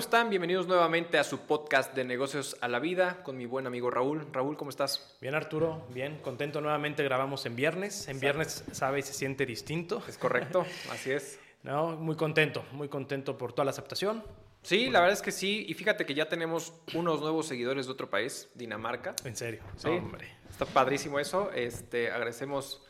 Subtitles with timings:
[0.00, 0.30] ¿cómo están?
[0.30, 4.26] Bienvenidos nuevamente a su podcast de negocios a la vida con mi buen amigo Raúl.
[4.32, 5.14] Raúl, ¿cómo estás?
[5.20, 7.04] Bien, Arturo, bien, contento nuevamente.
[7.04, 8.08] Grabamos en viernes.
[8.08, 10.02] En viernes, sabe, y se siente distinto.
[10.08, 11.38] Es correcto, así es.
[11.64, 14.24] No, muy contento, muy contento por toda la aceptación.
[14.62, 15.66] Sí, la verdad es que sí.
[15.68, 19.14] Y fíjate que ya tenemos unos nuevos seguidores de otro país, Dinamarca.
[19.26, 19.88] En serio, sí.
[19.88, 20.34] Hombre.
[20.48, 21.50] Está padrísimo eso.
[21.52, 22.82] Este, agradecemos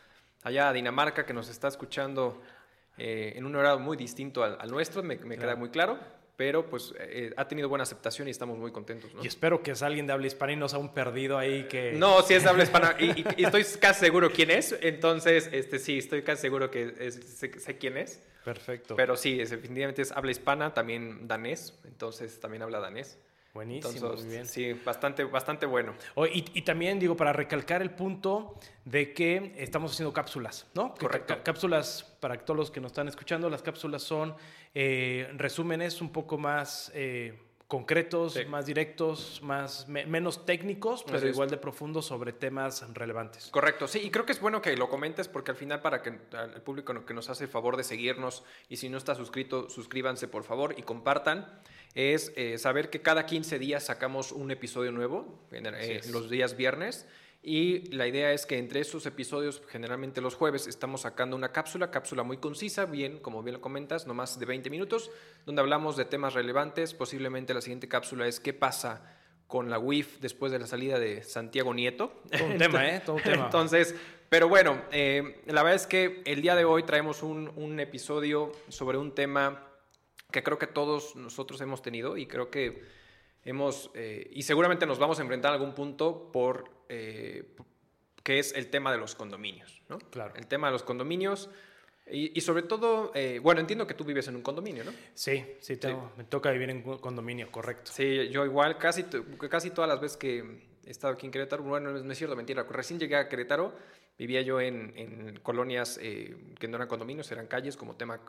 [0.44, 2.40] allá a Dinamarca que nos está escuchando
[2.98, 5.98] eh, en un horario muy distinto al, nuestro, me, queda muy claro
[6.40, 9.10] pero pues eh, ha tenido buena aceptación y estamos muy contentos.
[9.22, 11.92] Y espero que es alguien de habla hispana y no sea un perdido ahí que...
[11.92, 15.98] No, sí es de habla hispana y, estoy casi seguro quién es, entonces este, sí,
[15.98, 18.22] estoy casi seguro que sé, quién es.
[18.42, 18.96] Perfecto.
[18.96, 23.18] Pero sí, definitivamente es habla hispana, también danés, entonces también habla danés.
[23.52, 24.46] Buenísimo, muy bien.
[24.46, 25.94] Sí, bastante, bastante bueno.
[26.32, 28.54] y, también digo, para recalcar el punto
[28.84, 30.94] de que estamos haciendo cápsulas, ¿no?
[30.94, 31.36] Correcto.
[31.42, 34.36] cápsulas, para todos los que nos están escuchando, las cápsulas son
[34.74, 37.38] eh, resúmenes un poco más eh,
[37.70, 43.46] concretos, más directos, más, menos técnicos, pero igual de profundos sobre temas relevantes.
[43.46, 46.08] Correcto, sí, y creo que es bueno que lo comentes porque al final para que
[46.08, 50.26] el público que nos hace el favor de seguirnos y si no está suscrito, suscríbanse
[50.26, 51.46] por favor y compartan
[51.94, 56.56] es eh, saber que cada 15 días sacamos un episodio nuevo, en, eh, los días
[56.56, 57.06] viernes.
[57.42, 61.90] Y la idea es que entre esos episodios, generalmente los jueves, estamos sacando una cápsula,
[61.90, 65.10] cápsula muy concisa, bien, como bien lo comentas, no más de 20 minutos,
[65.46, 66.92] donde hablamos de temas relevantes.
[66.92, 71.22] Posiblemente la siguiente cápsula es qué pasa con la WIF después de la salida de
[71.22, 72.22] Santiago Nieto.
[72.30, 73.00] Todo un tema, ¿eh?
[73.04, 73.44] Todo un tema.
[73.46, 73.94] Entonces,
[74.28, 78.52] pero bueno, eh, la verdad es que el día de hoy traemos un, un episodio
[78.68, 79.66] sobre un tema
[80.30, 82.99] que creo que todos nosotros hemos tenido y creo que
[83.44, 87.56] hemos, eh, y seguramente nos vamos a enfrentar a algún punto por, eh,
[88.22, 89.98] que es el tema de los condominios, ¿no?
[89.98, 90.34] Claro.
[90.36, 91.50] El tema de los condominios.
[92.12, 94.90] Y, sobre todo, eh, bueno, entiendo que tú vives en un condominio, ¿no?
[95.14, 97.92] Sí, sí, tengo, me toca vivir en un condominio, correcto.
[97.94, 99.04] Sí, yo igual, casi,
[99.48, 100.38] casi todas las veces que
[100.84, 103.72] he estado aquí en Querétaro, bueno, no es cierto, mentira, recién llegué a Querétaro,
[104.18, 108.20] vivía yo en, colonias que no eran condominios, eran calles como tema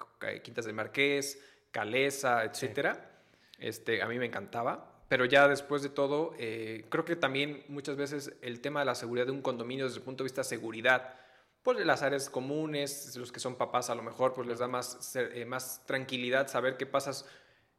[0.43, 1.41] Quintas del Marqués,
[1.71, 3.23] Calesa, etcétera.
[3.57, 4.90] Este, a mí me encantaba.
[5.11, 8.95] Pero ya después de todo, eh, creo que también muchas veces el tema de la
[8.95, 11.15] seguridad de un condominio desde el punto de vista de seguridad,
[11.63, 15.13] pues las áreas comunes, los que son papás a lo mejor, pues les da más,
[15.17, 17.25] eh, más tranquilidad saber qué pasas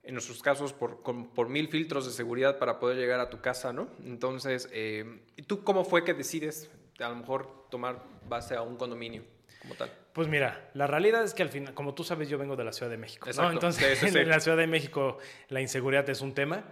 [0.02, 3.72] en nuestros casos por, por, mil filtros de seguridad para poder llegar a tu casa,
[3.72, 3.88] ¿no?
[4.04, 9.24] Entonces, eh, ¿tú cómo fue que decides a lo mejor tomar base a un condominio?
[9.62, 9.90] como tal?
[10.12, 12.72] Pues mira, la realidad es que al final, como tú sabes, yo vengo de la
[12.72, 13.28] Ciudad de México.
[13.28, 13.52] Exacto.
[13.52, 15.18] Entonces, en la Ciudad de México
[15.48, 16.64] la inseguridad es un tema.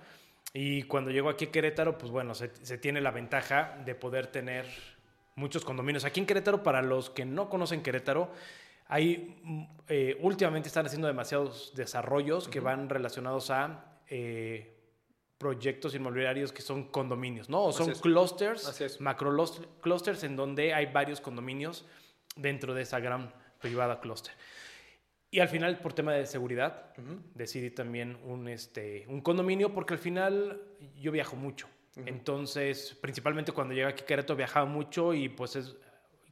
[0.53, 4.67] Y cuando llego aquí a Querétaro, pues bueno, se, tiene la ventaja de poder tener
[5.37, 6.05] muchos condominios.
[6.05, 8.33] Aquí en Querétaro, para los que no conocen Querétaro,
[8.89, 14.77] hay, mm, eh, últimamente están haciendo demasiados desarrollos que van relacionados a eh,
[15.39, 17.65] proyectos inmobiliarios que son condominios, ¿no?
[17.65, 19.33] O son clusters, macro
[19.81, 21.87] clusters en donde hay varios condominios
[22.37, 24.35] dentro de esa gran privada clúster.
[25.31, 26.93] Y al final, por tema de seguridad,
[27.35, 30.61] decidí también un, este, un condominio porque al final
[30.97, 31.69] yo viajo mucho.
[31.97, 35.77] Entonces, principalmente cuando llegué aquí a Querétaro viajaba mucho y pues es,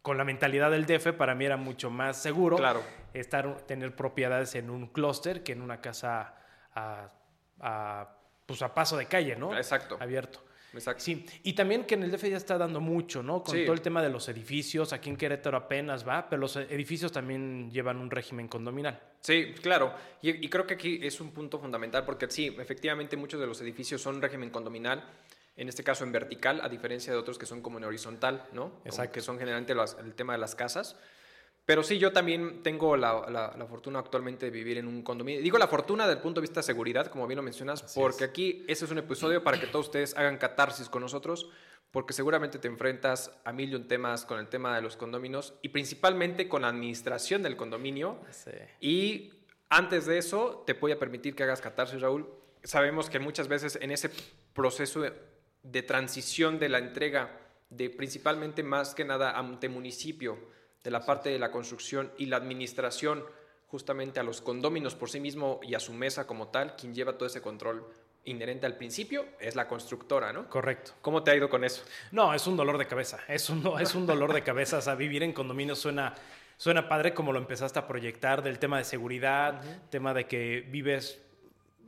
[0.02, 2.82] con la mentalidad del DF para mí era mucho más seguro claro.
[3.12, 6.34] estar, tener propiedades en un clúster que en una casa
[6.74, 7.12] a,
[7.60, 8.16] a,
[8.46, 9.56] pues a paso de calle, ¿no?
[9.56, 9.96] Exacto.
[10.00, 10.42] Abierto.
[10.74, 11.02] Exacto.
[11.02, 13.42] Sí, y también que en el DF ya está dando mucho, ¿no?
[13.42, 17.10] Con todo el tema de los edificios, aquí en Querétaro apenas va, pero los edificios
[17.10, 19.00] también llevan un régimen condominal.
[19.20, 23.46] Sí, claro, y, creo que aquí es un punto fundamental porque sí, efectivamente muchos de
[23.46, 25.04] los edificios son régimen condominal,
[25.56, 28.80] en este caso en vertical, a diferencia de otros que son como en horizontal, ¿no?
[28.84, 29.12] Exacto.
[29.14, 30.96] que son generalmente el tema de las casas.
[31.68, 35.42] Pero sí, yo también tengo la, fortuna actualmente de vivir en un condominio.
[35.42, 38.64] Digo la fortuna del punto de vista de seguridad, como bien lo mencionas, porque aquí
[38.66, 41.50] ese es un episodio para que todos ustedes hagan catarsis con nosotros,
[41.90, 45.58] porque seguramente te enfrentas a mil y un temas con el tema de los condominios
[45.60, 48.18] y principalmente con la administración del condominio.
[48.80, 49.34] Y
[49.68, 52.30] antes de eso, te voy a permitir que hagas catarsis, Raúl.
[52.62, 54.10] Sabemos que muchas veces en ese
[54.54, 55.02] proceso
[55.62, 60.38] de transición de la entrega de principalmente más que nada ante municipio,
[60.88, 63.22] de la parte de la construcción y la administración
[63.66, 67.18] justamente a los condóminos por sí mismo y a su mesa como tal, quien lleva
[67.18, 67.86] todo ese control
[68.24, 70.48] inherente al principio es la constructora, ¿no?
[70.48, 70.92] Correcto.
[71.02, 71.82] ¿Cómo te ha ido con eso?
[72.10, 74.94] No, es un dolor de cabeza, es un, es un dolor de cabeza, o sea,
[74.94, 76.14] vivir en condominio suena,
[76.56, 81.20] suena padre como lo empezaste a proyectar del tema de seguridad, tema de que vives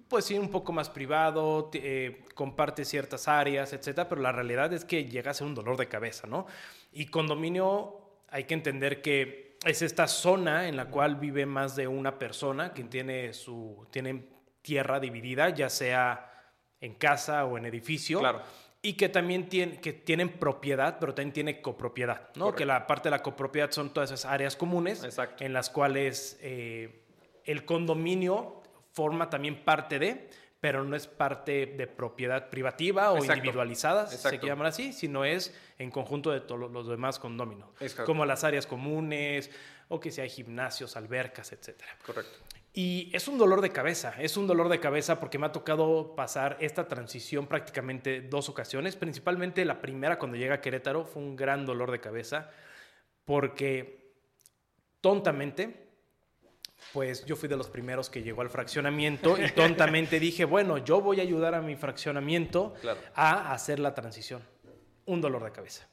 [0.09, 4.85] pues sí, un poco más privado, eh, comparte ciertas áreas, etcétera, pero la realidad es
[4.85, 6.47] que llega a ser un dolor de cabeza, ¿no?
[6.93, 8.00] Y condominio
[8.31, 12.73] hay que entender que es esta zona en la cual vive más de una persona,
[12.73, 14.25] que tiene, su, tiene
[14.63, 16.31] tierra dividida, ya sea
[16.81, 18.21] en casa o en edificio.
[18.21, 18.43] Claro.
[18.83, 22.55] Y que también tiene, que tienen propiedad, pero también tiene copropiedad, ¿no?
[22.55, 25.45] Que la parte de la copropiedad son todas esas áreas comunes Exacto.
[25.45, 27.05] en las cuales eh,
[27.45, 28.63] el condominio
[28.93, 30.31] forma también parte de,
[30.61, 33.39] pero no es parte de propiedad privativa o Exacto.
[33.39, 34.47] individualizada, se Exacto.
[34.47, 38.05] llaman así, sino es en conjunto de todos los demás condóminos, Exacto.
[38.05, 39.51] como las áreas comunes
[39.89, 41.97] o que si hay gimnasios, albercas, etcétera.
[42.05, 42.39] Correcto.
[42.73, 46.15] Y es un dolor de cabeza, es un dolor de cabeza porque me ha tocado
[46.15, 51.35] pasar esta transición prácticamente dos ocasiones, principalmente la primera cuando llega a Querétaro fue un
[51.35, 52.51] gran dolor de cabeza
[53.25, 54.15] porque
[55.01, 55.90] tontamente,
[56.93, 61.01] pues yo fui de los primeros que llegó al fraccionamiento y tontamente dije, bueno, yo
[61.01, 63.01] voy a ayudar a mi fraccionamiento Claro.
[63.15, 64.43] a hacer la transición.
[65.07, 65.89] Un dolor de cabeza.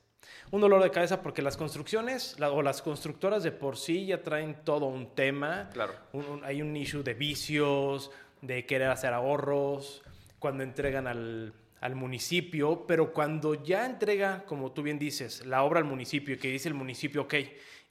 [0.51, 4.23] Un dolor de cabeza porque las construcciones la- o las constructoras de por sí ya
[4.23, 5.69] traen todo un tema.
[5.73, 5.93] Claro.
[6.13, 8.11] Un- un- hay un issue de vicios,
[8.41, 10.03] de querer hacer ahorros,
[10.39, 15.79] cuando entregan al, al municipio, pero cuando ya entrega, como tú bien dices, la obra
[15.79, 17.33] al municipio y que dice el municipio, ok,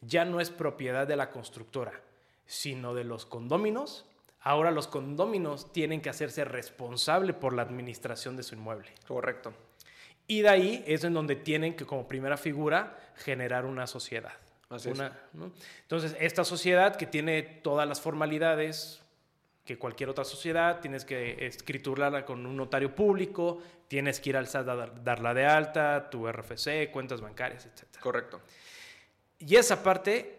[0.00, 2.00] ya no es propiedad de la constructora,
[2.46, 4.04] sino de los condóminos,
[4.40, 8.92] ahora los condóminos tienen que hacerse responsable por la administración de su inmueble.
[9.06, 9.52] Correcto.
[10.28, 14.32] Y de ahí es en donde tienen que, como primera figura, generar una sociedad.
[14.68, 14.98] Así es.
[14.98, 15.52] Una- ¿no?
[15.82, 19.00] Entonces, esta sociedad que tiene todas las formalidades
[19.64, 24.46] que cualquier otra sociedad, tienes que escriturarla con un notario público, tienes que ir al
[24.46, 27.84] SAT a dar- darla de alta, tu RFC, cuentas bancarias, etc.
[28.00, 28.40] Correcto.
[29.38, 30.35] Y esa parte,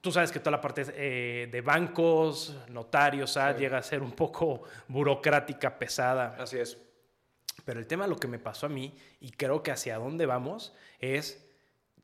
[0.00, 3.62] tú sabes que toda la parte eh, de bancos, notarios, SAT, Sí.
[3.62, 6.36] llega a ser un poco burocrática, pesada.
[6.38, 6.78] Así es.
[7.64, 10.74] Pero el tema, lo que me pasó a mí, y creo que hacia dónde vamos,
[10.98, 11.46] es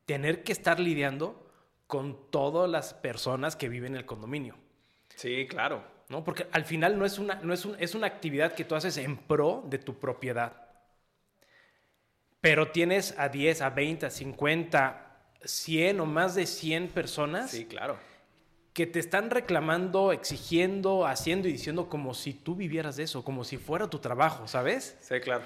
[0.05, 1.49] tener que estar lidiando
[1.87, 4.55] con todas las personas que viven en el condominio.
[5.15, 5.83] Sí, claro.
[6.09, 6.23] ¿no?
[6.23, 8.97] Porque al final no es, una, no es, un- es una actividad que tú haces
[8.97, 10.53] en pro de tu propiedad.
[12.39, 15.06] Pero tienes a 10, a 20, a 50,
[15.43, 17.97] 100 o más de 100 personas Sí, claro.
[18.73, 23.43] que te están reclamando, exigiendo, haciendo y diciendo como si tú vivieras de eso, como
[23.43, 24.97] si fuera tu trabajo, ¿sabes?
[25.01, 25.45] Sí, claro.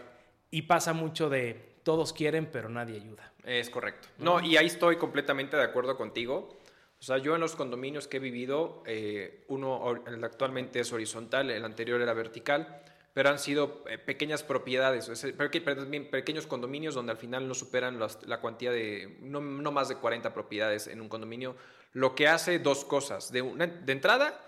[0.49, 3.31] Y pasa mucho de todos quieren, pero nadie ayuda.
[3.45, 4.07] Es correcto.
[4.17, 6.57] No, y ahí estoy completamente de acuerdo contigo.
[6.99, 9.81] O sea, yo en los condominios que he vivido, eh, uno
[10.23, 15.31] actualmente es horizontal, el anterior era vertical, pero han sido eh, pequeñas propiedades, o sea,
[15.35, 19.41] peque- perdón, bien, pequeños condominios donde al final no superan las- la cuantía de, no,
[19.41, 21.55] no más de 40 propiedades en un condominio,
[21.93, 23.31] lo que hace dos cosas.
[23.31, 24.39] De, una- de entrada,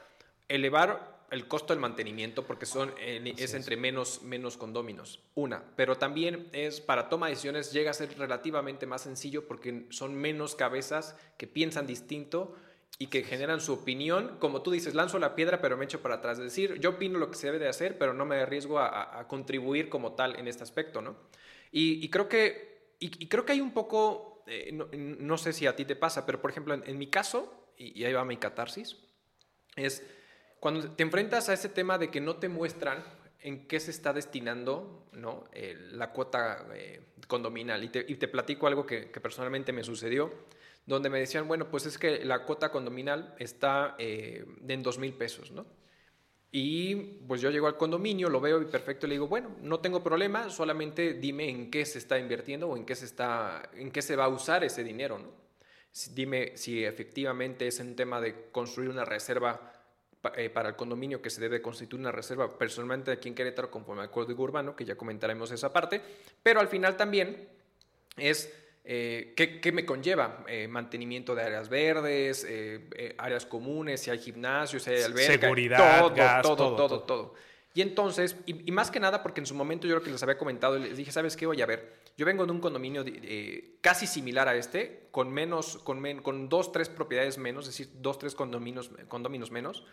[0.47, 5.19] elevar el costo del mantenimiento porque son, eh, es entre menos, menos condóminos.
[5.33, 9.87] Una, pero también es para toma de decisiones llega a ser relativamente más sencillo porque
[9.89, 12.55] son menos cabezas que piensan distinto
[12.99, 14.37] y que generan su opinión.
[14.39, 16.37] Como tú dices, lanzo la piedra pero me echo para atrás.
[16.37, 18.87] Es decir, yo opino lo que se debe de hacer pero no me arriesgo a,
[18.87, 21.15] a- a contribuir como tal en este aspecto, ¿no?
[21.71, 25.53] Y, y creo que, y, y creo que hay un poco, eh, no, no sé
[25.53, 28.13] si a ti te pasa, pero por ejemplo en, en mi caso, y, y ahí
[28.13, 28.97] va mi catarsis,
[29.75, 30.03] es
[30.59, 33.03] cuando te enfrentas a ese tema de que no te muestran
[33.41, 35.43] en qué se está destinando ¿no?
[35.51, 37.83] Eh, la cuota eh, condominal.
[37.83, 40.31] Y te, y te platico algo que, que personalmente me sucedió,
[40.85, 45.13] donde me decían, bueno, pues es que la cuota condominal está eh, en dos mil
[45.13, 45.65] pesos, ¿no?
[46.55, 46.95] Y
[47.27, 50.51] pues yo llego al condominio, lo veo y perfecto, le digo, bueno, no tengo problema,
[50.51, 54.15] solamente dime en qué se está invirtiendo o en qué se, está, en qué se
[54.15, 55.31] va a usar ese dinero, ¿no?
[56.11, 59.73] Dime si efectivamente es un tema de construir una reserva
[60.35, 64.03] eh, para el condominio que se debe constituir una reserva personalmente aquí en Querétaro conforme
[64.03, 66.01] al código urbano, que ya comentaremos esa parte,
[66.41, 67.49] pero al final también
[68.15, 68.51] es
[68.83, 70.43] eh, ¿qué, qué me conlleva?
[70.47, 75.33] Eh, mantenimiento de áreas verdes, eh, eh, áreas comunes, si hay gimnasios, si hay alberca,
[75.41, 77.33] Seguridad, todo, gas, todo, todo, todo, todo.
[77.75, 80.21] Y entonces, y, y más que nada porque en su momento yo creo que les
[80.21, 81.47] había comentado, les dije, ¿sabes qué?
[81.47, 85.77] Oye, a ver, yo vengo de un condominio eh, casi similar a este, con menos,
[85.79, 89.85] con, men- con dos, tres propiedades menos, es decir, dos, tres condominios, condominios menos,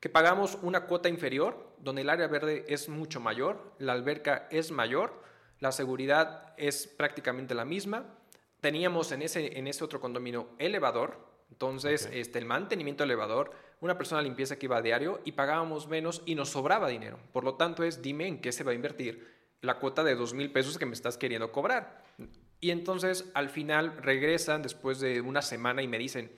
[0.00, 4.70] que pagamos una cuota inferior, donde el área verde es mucho mayor, la alberca es
[4.70, 5.22] mayor,
[5.60, 8.14] la seguridad es prácticamente la misma.
[8.60, 11.18] Teníamos en ese, en ese otro condominio elevador,
[11.50, 15.32] entonces este, el mantenimiento del elevador, una persona de limpieza que iba a diario y
[15.32, 17.18] pagábamos menos y nos sobraba dinero.
[17.32, 20.34] Por lo tanto, es dime en qué se va a invertir la cuota de dos
[20.34, 22.02] mil pesos que me estás queriendo cobrar.
[22.60, 26.30] Y entonces al final regresan después de una semana y me dicen,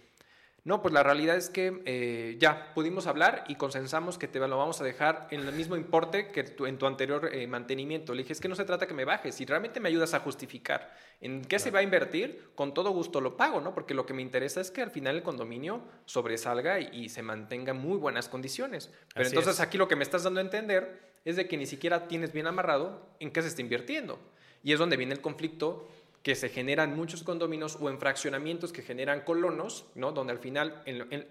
[0.64, 4.59] No, pues la realidad es que eh, ya pudimos hablar y consensamos que te lo
[4.59, 8.14] vamos a dejar en el mismo importe que en tu anterior eh, mantenimiento.
[8.14, 10.21] Le dije, es que no se trata que me bajes, si realmente me ayudas a
[10.21, 13.75] justificar en qué se va a invertir, con todo gusto lo pago, ¿no?
[13.75, 17.73] Porque lo que me interesa es que al final el condominio sobresalga y, se mantenga
[17.73, 18.90] en muy buenas condiciones.
[19.14, 22.09] Pero entonces aquí lo que me estás dando a entender es de que ni siquiera
[22.09, 24.19] tienes bien amarrado en qué se está invirtiendo.
[24.62, 25.88] Y es donde viene el conflicto
[26.23, 30.12] que se generan muchos condominios o en fraccionamientos que generan colonos, ¿no?
[30.12, 30.83] Donde al final,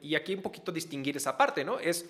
[0.02, 1.80] y aquí un poquito distinguir esa parte, ¿no?
[1.80, 2.10] Es,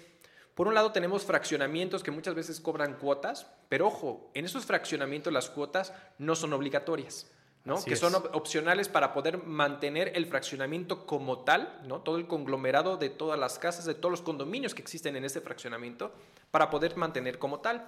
[0.55, 5.33] por un lado tenemos fraccionamientos que muchas veces cobran cuotas, pero ojo, en esos fraccionamientos
[5.33, 7.29] las cuotas no son obligatorias.
[7.65, 7.83] ¿no?
[7.83, 12.01] que son opcionales para poder mantener el fraccionamiento como tal, ¿no?
[12.01, 15.41] todo el conglomerado de todas las casas, de todos los condominios que existen en ese
[15.41, 16.11] fraccionamiento,
[16.51, 17.87] para poder mantener como tal.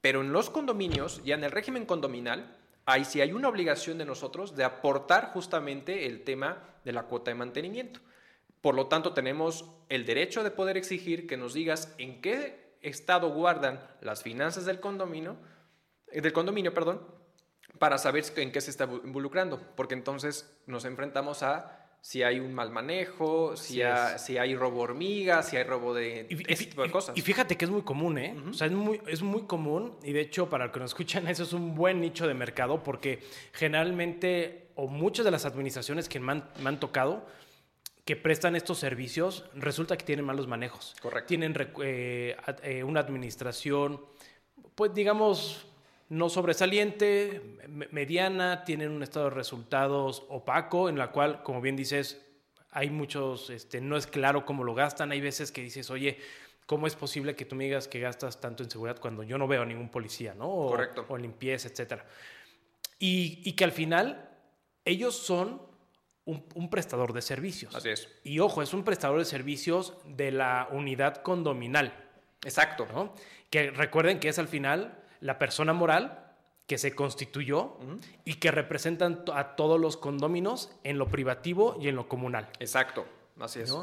[0.00, 2.56] Pero en los condominios, ya en el régimen condominal,
[2.90, 7.30] ahí sí hay una obligación de nosotros de aportar justamente el tema de la cuota
[7.30, 8.00] de mantenimiento.
[8.60, 13.30] Por lo tanto, tenemos el derecho de poder exigir que nos digas en qué estado
[13.30, 15.36] guardan las finanzas del condominio,
[16.08, 17.00] eh, del condominio, perdón,
[17.78, 22.54] para saber en qué se está involucrando, porque entonces nos enfrentamos a si hay un
[22.54, 23.82] mal manejo, si,
[24.18, 27.16] si hay robo hormiga, si hay robo de ese tipo de cosas.
[27.16, 28.34] Y fíjate que es muy común, ¿eh?
[28.48, 31.28] O sea, es muy, es muy común y de hecho para los que nos escuchan
[31.28, 33.20] eso es un buen nicho de mercado porque
[33.52, 37.26] generalmente o muchas de las administraciones que me han, tocado
[38.06, 40.96] que prestan estos servicios resulta que tienen malos manejos.
[41.02, 41.28] Correcto.
[41.28, 44.00] Tienen eh, eh, una administración,
[44.74, 45.66] pues digamos,
[46.10, 47.40] no sobresaliente,
[47.92, 52.20] mediana, tienen un estado de resultados opaco, en la cual, como bien dices,
[52.72, 56.18] hay muchos, este, no es claro cómo lo gastan, hay veces que dices, oye,
[56.66, 59.46] ¿cómo es posible que tú me digas que gastas tanto en seguridad cuando yo no
[59.46, 60.48] veo a ningún policía, ¿no?
[60.50, 61.06] O, Correcto.
[61.08, 62.04] O limpieza, etcétera.
[62.98, 64.30] Y, y, que al final
[64.84, 65.62] ellos son
[66.24, 67.74] un, un, prestador de servicios.
[67.74, 68.08] Así es.
[68.24, 71.94] Y ojo, es un prestador de servicios de la unidad condominal.
[72.44, 72.86] Exacto.
[72.92, 73.14] ¿no?
[73.48, 76.26] Que recuerden que es al final la persona moral
[76.66, 77.76] que se constituyó
[78.24, 82.48] y que representan a todos los condóminos en lo privativo y en lo comunal.
[82.60, 83.06] Exacto,
[83.40, 83.74] así es.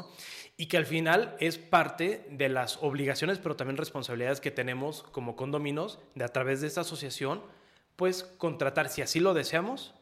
[0.56, 5.36] Y que al final es parte de las obligaciones, pero también responsabilidades que tenemos como
[5.36, 7.42] condóminos de a través de esta asociación,
[7.96, 9.94] pues contratar, si así lo deseamos,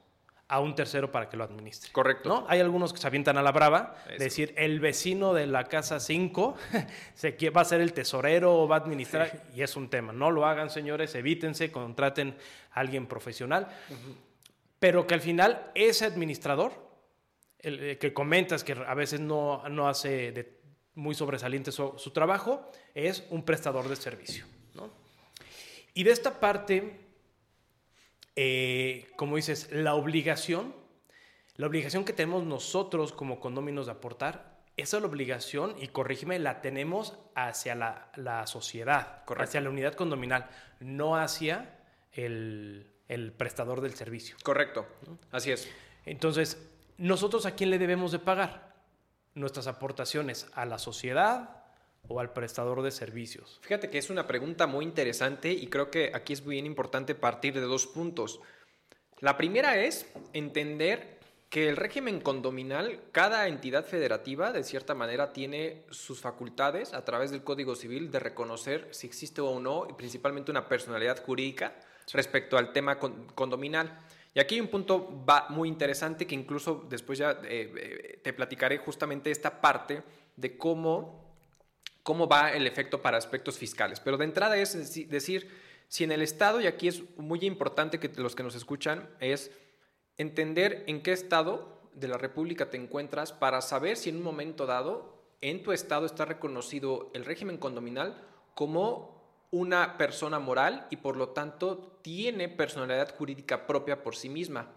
[0.48, 1.90] a un tercero para que lo administre.
[1.92, 2.28] Correcto.
[2.28, 2.46] ¿no?
[2.48, 6.56] Hay algunos que se avientan a la brava, decir, el vecino de la casa 5
[7.56, 10.12] va a ser el tesorero o va a administrar, y es un tema.
[10.12, 12.36] No lo hagan, señores, evítense, contraten
[12.72, 13.68] a alguien profesional.
[14.78, 16.72] Pero que al final ese administrador,
[17.58, 20.56] el, eh, que comentas que a veces no, no hace de
[20.94, 24.46] muy sobresaliente su, su, trabajo, es un prestador de servicio.
[24.74, 24.90] ¿no?
[25.92, 27.05] Y de esta parte
[28.36, 30.74] eh, como dices, la obligación,
[31.56, 36.38] la obligación que tenemos nosotros como condóminos de aportar, esa es la obligación, y corrígeme,
[36.38, 40.50] la tenemos hacia la, sociedad, hacia la unidad condominal,
[40.80, 41.80] no hacia
[42.12, 42.92] el,
[43.38, 44.36] prestador del servicio.
[44.42, 44.86] Correcto,
[45.30, 45.70] así es.
[46.04, 46.62] Entonces,
[46.98, 48.74] ¿nosotros a quién le debemos de pagar?
[49.34, 51.55] Nuestras aportaciones a la sociedad,
[52.08, 53.58] o al prestador de servicios?
[53.62, 57.54] Fíjate que es una pregunta muy interesante y creo que aquí es bien importante partir
[57.54, 58.40] de dos puntos.
[59.20, 61.16] La primera es entender
[61.48, 67.30] que el régimen condominal, cada entidad federativa de cierta manera tiene sus facultades a través
[67.30, 71.74] del Código Civil de reconocer si existe o no, y principalmente una personalidad jurídica
[72.12, 74.00] respecto al tema condominal.
[74.34, 78.78] Y aquí hay un punto muy interesante que incluso después ya eh, eh, te platicaré
[78.78, 80.02] justamente esta parte
[80.36, 81.25] de cómo
[82.06, 83.98] cómo va el efecto para aspectos fiscales.
[83.98, 85.50] Pero de entrada es decir,
[85.88, 89.50] si en el Estado, y aquí es muy importante que los que nos escuchan, es
[90.16, 94.66] entender en qué estado de la República te encuentras para saber si en un momento
[94.66, 98.22] dado en tu estado está reconocido el régimen condominal
[98.54, 104.70] como una persona moral y por lo tanto tiene personalidad jurídica propia por sí misma.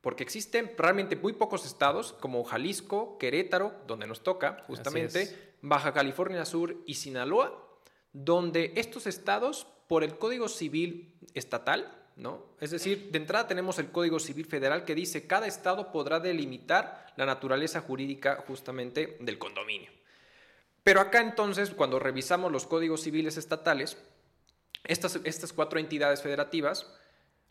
[0.00, 6.44] Porque existen realmente muy pocos estados como Jalisco, Querétaro, donde nos toca justamente, Baja California
[6.44, 7.64] Sur y Sinaloa,
[8.12, 12.44] donde estos estados, por el Código Civil estatal, ¿no?
[12.60, 17.06] Es decir, de entrada tenemos el Código Civil Federal que dice cada estado podrá delimitar
[17.16, 19.90] la naturaleza jurídica justamente del condominio.
[20.82, 23.98] Pero acá entonces, cuando revisamos los códigos civiles estatales,
[24.84, 26.86] estas, estas cuatro entidades federativas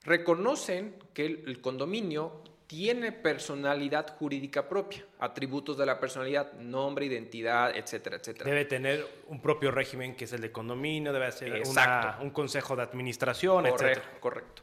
[0.07, 8.17] reconocen que el condominio tiene personalidad jurídica propia, atributos de la personalidad, nombre, identidad, etcétera,
[8.17, 8.49] etcétera.
[8.49, 11.63] Debe tener un propio régimen que es el de condominio, debe ser
[12.21, 14.19] un consejo de administración, correcto, etcétera.
[14.19, 14.61] Correcto.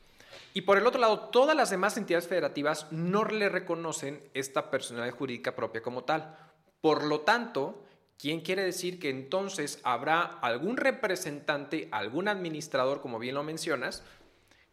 [0.53, 5.17] Y por el otro lado, todas las demás entidades federativas no le reconocen esta personalidad
[5.17, 6.37] jurídica propia como tal.
[6.81, 7.83] Por lo tanto,
[8.19, 14.05] ¿quién quiere decir que entonces habrá algún representante, algún administrador, como bien lo mencionas,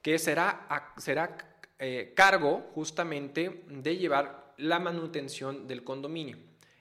[0.01, 0.67] que será,
[0.98, 1.38] será
[1.79, 6.38] eh, cargo justamente de llevar la manutención del condominio?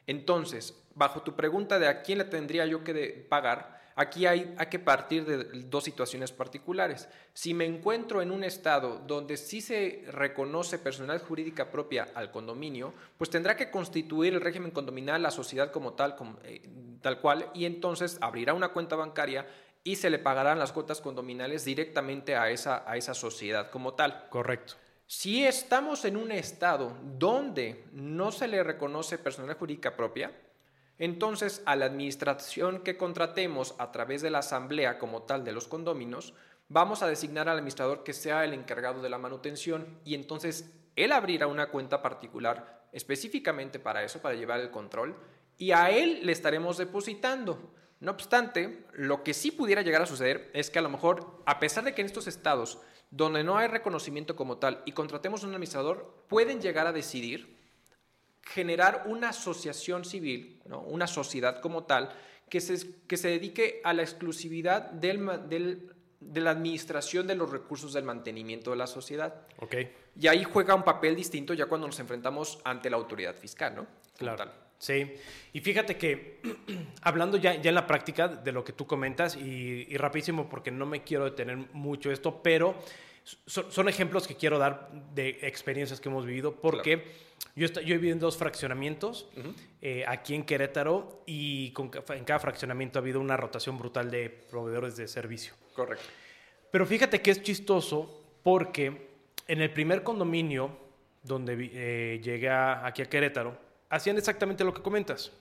[0.06, 4.66] Entonces, bajo tu pregunta de a quién le tendría yo que pagar, Aquí hay, hay,
[4.68, 7.06] que partir de dos situaciones particulares.
[7.34, 12.94] Si me encuentro en un estado donde sí se reconoce personalidad jurídica propia al condominio,
[13.18, 16.62] pues tendrá que constituir el régimen condominal, la sociedad como tal, eh,
[17.02, 19.46] tal cual, y entonces abrirá una cuenta bancaria
[19.82, 24.28] y se le pagarán las cuotas condominales directamente a esa, a esa sociedad como tal.
[24.28, 24.74] Correcto.
[25.06, 30.32] Si estamos en un estado donde no se le reconoce personalidad jurídica propia,
[30.98, 35.66] entonces a la administración que contratemos a través de la asamblea como tal de los
[35.66, 36.34] condóminos,
[36.68, 41.12] vamos a designar al administrador que sea el encargado de la manutención y entonces él
[41.12, 45.16] abrirá una cuenta particular específicamente para eso, para llevar el control,
[45.56, 47.72] y a él le estaremos depositando.
[48.00, 51.60] No obstante, lo que sí pudiera llegar a suceder es que a lo mejor, a
[51.60, 52.78] pesar de que en estos estados
[53.10, 57.58] donde no hay reconocimiento como tal y contratemos un administrador, pueden llegar a decidir
[58.42, 62.10] generar una asociación civil, una sociedad como tal,
[62.48, 67.92] que se, que se dedique a la exclusividad del, de la administración de los recursos
[67.92, 69.46] del mantenimiento de la sociedad.
[69.58, 69.92] Okay.
[70.18, 73.86] Y ahí juega un papel distinto ya cuando nos enfrentamos ante la autoridad fiscal, ¿no?
[74.16, 74.50] Claro.
[74.80, 75.14] Sí,
[75.52, 76.40] y fíjate que
[77.02, 80.86] hablando ya, ya en la práctica de lo que tú comentas, y, rapidísimo porque no
[80.86, 82.74] me quiero detener mucho esto, pero
[83.22, 87.30] son, ejemplos que quiero dar de experiencias que hemos vivido, porque...
[87.56, 89.28] Yo, he vivido en dos fraccionamientos
[89.80, 91.72] eh, aquí en Querétaro y
[92.10, 95.54] en cada fraccionamiento ha habido una rotación brutal de proveedores de servicio.
[95.74, 96.04] Correcto.
[96.70, 99.08] Pero fíjate que es chistoso porque
[99.48, 100.76] en el primer condominio
[101.22, 105.32] donde eh, llegué aquí a Querétaro, hacían exactamente lo que comentas.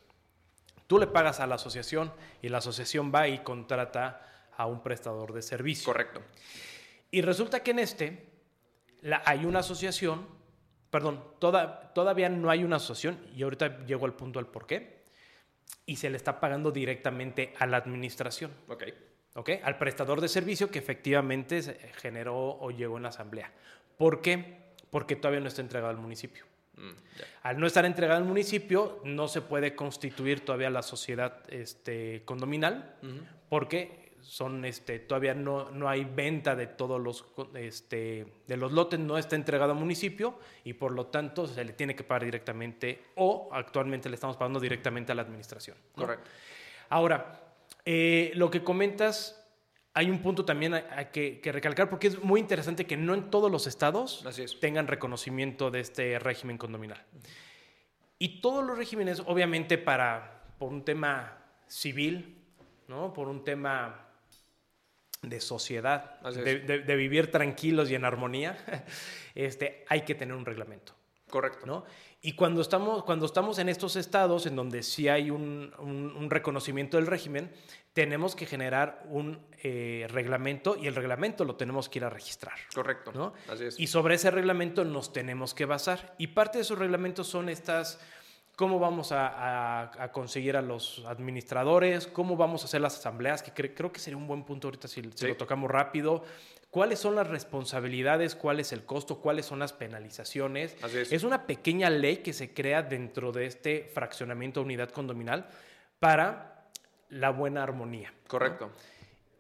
[0.88, 5.32] Tú le pagas a la asociación y la asociación va y contrata a un prestador
[5.32, 5.86] de servicio.
[5.86, 6.22] Correcto.
[7.12, 8.30] Y resulta que en este
[9.26, 10.40] hay una asociación
[10.90, 15.00] perdón, todavía no hay una asociación y ahorita llego al punto del por qué.
[15.86, 18.52] Y se le está pagando directamente a la administración.
[18.68, 18.84] Ok.
[19.36, 21.62] Ok, al prestador de servicio que efectivamente
[21.98, 23.52] generó o llegó en la asamblea.
[23.98, 24.74] ¿Por qué?
[24.90, 26.46] Porque todavía no está entregado al municipio.
[26.80, 26.92] Mm,
[27.44, 32.96] al no estar entregado al municipio, no se puede constituir todavía la sociedad este, condominal,
[33.50, 39.00] porque son este todavía no, no hay venta de todos los este, de los lotes
[39.00, 43.06] no está entregado al municipio y por lo tanto se le tiene que pagar directamente
[43.16, 46.30] o actualmente le estamos pagando directamente a la administración correcto.
[46.90, 47.42] Ahora
[47.86, 49.39] eh, lo que comentas
[50.00, 53.52] hay un punto también a, que, recalcar porque es muy interesante que no en todos
[53.52, 54.24] los estados
[54.62, 57.04] tengan reconocimiento de este régimen condominal
[58.18, 62.38] y todos los regímenes obviamente para por un tema civil
[62.88, 63.12] ¿no?
[63.12, 64.06] por un tema
[65.22, 68.58] de sociedad, de, vivir tranquilos y en armonía,
[69.36, 70.94] este, hay que tener un reglamento.
[71.30, 71.66] Correcto.
[71.66, 71.84] ¿no?
[72.22, 77.08] Y cuando estamos, cuando estamos en estos estados en donde sí hay un, reconocimiento del
[77.08, 77.52] régimen,
[78.00, 82.54] tenemos que generar un eh, reglamento y el reglamento lo tenemos que ir a registrar.
[82.74, 83.12] Correcto.
[83.12, 83.34] ¿no?
[83.50, 83.78] Así es.
[83.78, 86.16] Y sobre ese reglamento nos tenemos que basar.
[86.18, 88.00] Y parte de esos reglamentos son estas
[88.56, 93.92] cómo vamos a, conseguir a los administradores, cómo vamos a hacer las asambleas, que creo
[93.92, 96.24] que sería un buen punto ahorita si, lo tocamos rápido.
[96.70, 98.34] ¿Cuáles son las responsabilidades?
[98.34, 99.20] ¿Cuál es el costo?
[99.20, 100.78] ¿Cuáles son las penalizaciones?
[100.94, 101.24] es.
[101.24, 105.50] una pequeña ley que se crea dentro de este fraccionamiento unidad condominal
[106.00, 106.59] para
[107.10, 108.14] la buena armonía.
[108.28, 108.72] Correcto.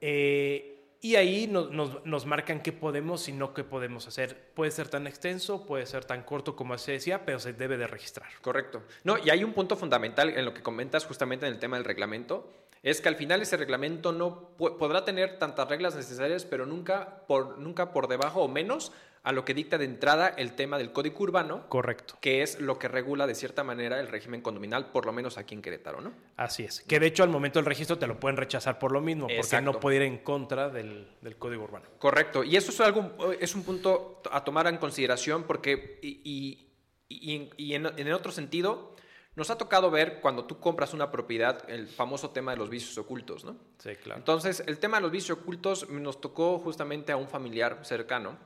[0.01, 4.51] Eh, y ahí nos, marcan qué podemos y no qué podemos hacer.
[4.53, 7.87] Puede ser tan extenso, puede ser tan corto como se decía, pero se debe de
[7.87, 8.27] registrar.
[8.41, 8.83] Correcto.
[9.05, 11.85] No, y hay un punto fundamental en lo que comentas justamente en el tema del
[11.85, 12.51] reglamento,
[12.83, 17.59] es que al final ese reglamento no podrá tener tantas reglas necesarias, pero nunca por,
[17.59, 18.91] nunca por debajo o menos
[19.23, 21.67] a lo que dicta de entrada el tema del código urbano.
[21.69, 22.17] Correcto.
[22.21, 25.55] Que es lo que regula de cierta manera el régimen condominal, por lo menos aquí
[25.55, 26.13] en Querétaro, ¿no?
[26.37, 26.81] Así es.
[26.81, 29.61] Que de hecho al momento del registro te lo pueden rechazar por lo mismo, porque
[29.61, 31.85] no puede ir en contra del, código urbano.
[31.97, 32.43] Correcto.
[32.43, 36.67] Y eso es algo, es un punto a tomar en consideración porque, y,
[37.09, 37.49] en,
[37.97, 38.95] en otro sentido,
[39.35, 42.97] nos ha tocado ver cuando tú compras una propiedad el famoso tema de los vicios
[42.97, 43.57] ocultos, ¿no?
[43.77, 44.19] Sí, claro.
[44.19, 48.37] Entonces, el tema de los vicios ocultos nos tocó justamente a un familiar cercano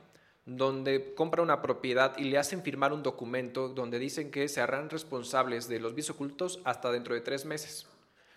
[0.46, 4.90] donde compra una propiedad y le hacen firmar un documento donde dicen que se harán
[4.90, 7.86] responsables de los bienes ocultos hasta dentro de tres meses.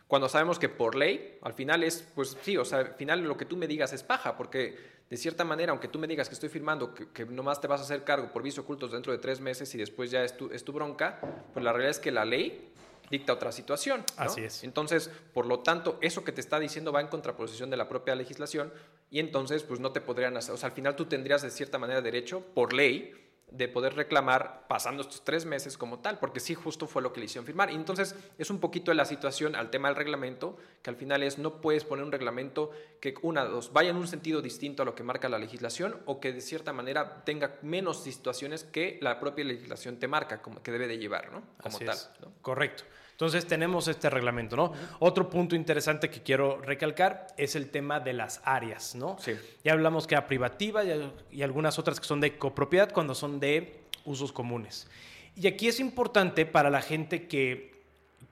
[0.08, 3.36] Cuando sabemos que por ley, al final es, pues sí, o sea, al final lo
[3.36, 4.78] que tú me digas es paja, porque
[5.10, 7.82] de cierta manera, aunque tú me digas que estoy firmando que, que nomás te vas
[7.82, 10.50] a hacer cargo por vicios ocultos dentro de tres meses y después ya es tu,
[10.52, 11.20] es tu bronca,
[11.54, 12.72] pues la realidad es que la ley
[13.10, 14.04] dicta otra situación.
[14.15, 14.63] Así es.
[14.63, 18.15] Entonces, por lo tanto, eso que te está diciendo va en contraposición de la propia
[18.15, 18.72] legislación
[19.10, 21.78] y entonces, pues no te podrían hacer, o sea, al final tú tendrías de cierta
[21.78, 23.13] manera derecho, por ley,
[23.50, 27.22] de poder reclamar pasando estos tres meses como tal, porque sí, justo fue lo que
[27.22, 27.72] le hicieron firmar.
[27.72, 31.24] Y entonces es un poquito de la situación al tema del reglamento, que al final
[31.24, 34.86] es no puedes poner un reglamento que una, dos, vaya en un sentido distinto a
[34.86, 39.17] lo que marca la legislación o que de cierta manera tenga menos situaciones que la
[39.20, 41.43] propia legislación te marca, como que debe de llevar, ¿no?
[41.62, 41.98] Como tal.
[42.41, 42.84] Correcto.
[43.17, 44.73] Entonces tenemos este reglamento, ¿no?
[44.99, 49.17] Otro punto interesante que quiero recalcar es el tema de las áreas, ¿no?
[49.19, 49.32] Sí.
[49.63, 50.84] Ya hablamos que a privativa
[51.32, 54.88] y, algunas otras que son de copropiedad cuando son de usos comunes.
[55.36, 57.71] Y aquí es importante para la gente que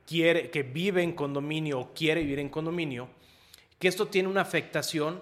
[0.05, 3.09] quiere, que vive en condominio o quiere vivir en condominio,
[3.79, 5.19] que esto tiene una afectación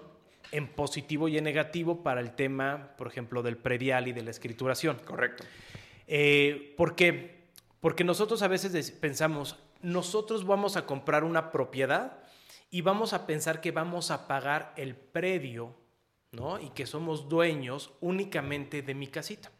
[0.52, 4.30] en positivo y en negativo para el tema, por ejemplo, del predial y de la
[4.30, 4.98] escrituración.
[5.06, 5.42] Correcto.
[6.06, 7.33] Eh, ¿Por qué?
[7.84, 12.16] Porque nosotros a veces pensamos, nosotros vamos a comprar una propiedad
[12.70, 15.74] y vamos a pensar que vamos a pagar el predio,
[16.32, 16.58] ¿no?
[16.58, 19.52] Y que somos dueños únicamente de mi casita.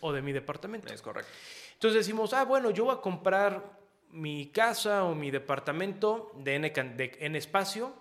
[0.00, 0.94] O de mi departamento.
[0.94, 1.30] Es correcto.
[1.74, 3.78] Entonces decimos, ah, bueno, yo voy a comprar
[4.12, 7.92] mi casa o mi departamento de N, de espacio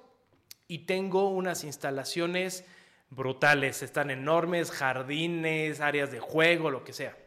[0.70, 2.64] y tengo unas instalaciones
[3.10, 7.18] brutales, están enormes, jardines, áreas de juego, lo que sea.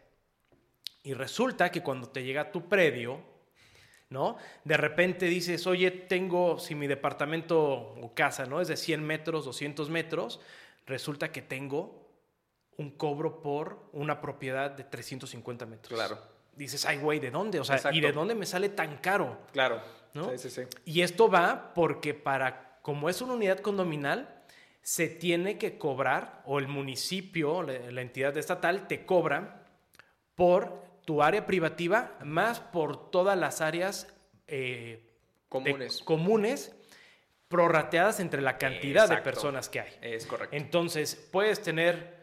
[1.02, 3.20] Y resulta que cuando te llega a tu predio,
[4.10, 4.36] ¿no?
[4.64, 8.60] De repente dices, oye, tengo, si mi departamento o casa, ¿no?
[8.60, 10.40] Es de 100 metros, 200 metros,
[10.86, 12.08] resulta que tengo
[12.76, 15.94] un cobro por una propiedad de 350 metros.
[15.94, 16.18] Claro.
[16.54, 17.60] Dices, ay, güey, ¿de dónde?
[17.60, 19.38] O sea, ¿y de dónde me sale tan caro?
[19.52, 19.80] Claro.
[20.12, 20.30] ¿no?
[20.30, 20.62] Sí, sí, sí.
[20.84, 24.42] Y esto va porque para, como es una unidad condominal,
[24.82, 29.64] se tiene que cobrar, o el municipio, la, la entidad estatal, te cobra
[30.34, 34.07] por tu área privativa más por todas las áreas
[34.46, 35.11] eh,
[35.49, 36.03] comunes.
[36.05, 36.73] comunes
[37.49, 39.92] prorrateadas entre la cantidad de personas que hay.
[40.03, 40.55] Es correcto.
[40.55, 42.14] Entonces, puedes tener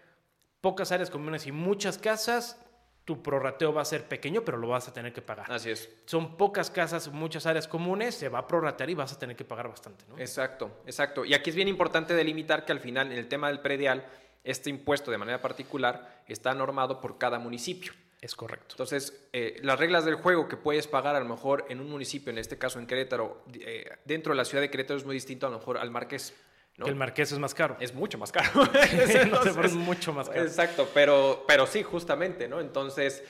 [0.61, 2.65] pocas áreas comunes y muchas casas,
[3.03, 5.51] tu prorrateo va a ser pequeño, pero lo vas a tener que pagar.
[5.51, 5.89] Así es.
[6.05, 9.43] Son pocas casas, muchas áreas comunes, se va a prorratear y vas a tener que
[9.43, 10.05] pagar bastante.
[10.07, 10.17] ¿no?
[10.17, 11.25] Exacto, exacto.
[11.25, 14.05] Y aquí es bien importante delimitar que al final, en el tema del predial,
[14.45, 17.91] este impuesto de manera particular está normado por cada municipio.
[18.19, 18.67] Es correcto.
[18.71, 22.31] Entonces, eh, las reglas del juego que puedes pagar a lo mejor en un municipio,
[22.31, 25.45] en este caso en Querétaro, eh, dentro de la ciudad de Querétaro es muy distinto
[25.45, 26.33] a lo mejor al Marqués.
[26.75, 27.77] Que el Marqués es más caro.
[27.79, 28.63] Es mucho más caro.
[29.63, 30.41] es mucho más caro.
[30.41, 32.59] Exacto, pero, pero sí, justamente, ¿no?
[32.59, 33.23] Entonces,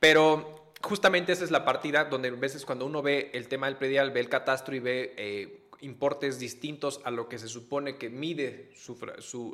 [0.00, 3.76] pero justamente esa es la partida donde a veces cuando uno ve el tema del
[3.76, 8.10] predial, ve el catastro y ve eh, importes distintos a lo que se supone que
[8.10, 8.96] mide su,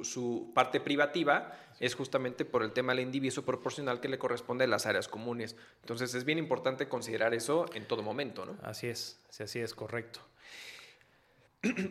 [0.03, 4.67] su, parte privativa, es justamente por el tema del indiviso proporcional que le corresponde a
[4.67, 5.57] las áreas comunes.
[5.81, 8.45] Entonces es bien importante considerar eso en todo momento.
[8.45, 8.57] ¿no?
[8.63, 10.21] Así es, así es, correcto.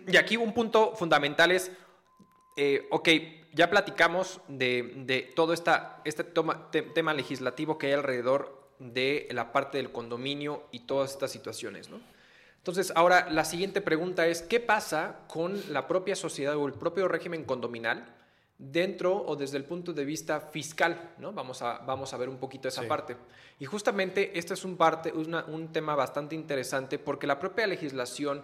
[0.07, 1.71] Y aquí un punto fundamental es,
[2.57, 3.09] eh, ok,
[3.53, 9.77] ya platicamos de, de todo esta, este tema legislativo que hay alrededor de la parte
[9.77, 11.99] del condominio y todas estas situaciones, ¿no?
[12.59, 17.07] Entonces, ahora la siguiente pregunta es, ¿qué pasa con la propia sociedad o el propio
[17.07, 18.15] régimen condominal
[18.57, 21.13] dentro o desde el punto de vista fiscal?
[21.17, 21.31] ¿no?
[21.31, 23.15] Vamos, a, vamos a ver un poquito esa parte.
[23.59, 28.43] Y justamente este es un, parte, un tema bastante interesante porque la propia legislación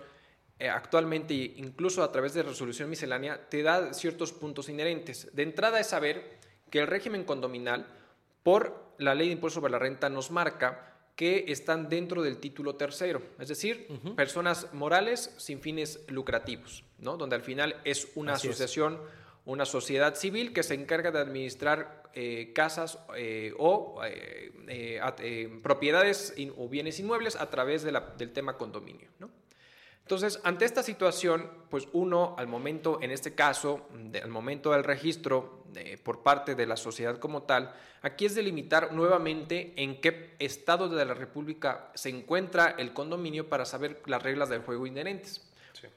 [0.58, 5.30] eh, actualmente, incluso a través de resolución miscelánea, te da ciertos puntos inherentes.
[5.34, 7.86] De entrada es saber que el régimen condominal,
[8.42, 12.76] por la ley de impuesto sobre la renta, nos marca que están dentro del título
[12.76, 17.16] tercero, es decir, personas morales sin fines lucrativos, ¿no?
[17.16, 19.00] donde al final es una asociación,
[19.46, 26.68] una sociedad civil que se encarga de administrar eh, casas eh, o eh, propiedades o
[26.68, 29.08] bienes inmuebles a través del tema condominio.
[29.20, 29.30] ¿no?
[30.06, 33.88] Entonces, ante esta situación, pues uno al momento, en este caso,
[34.22, 35.66] al momento del registro
[36.04, 41.04] por parte de la sociedad como tal, aquí es delimitar nuevamente en qué estado de
[41.06, 45.42] la República se encuentra el condominio para saber las reglas del juego inherentes.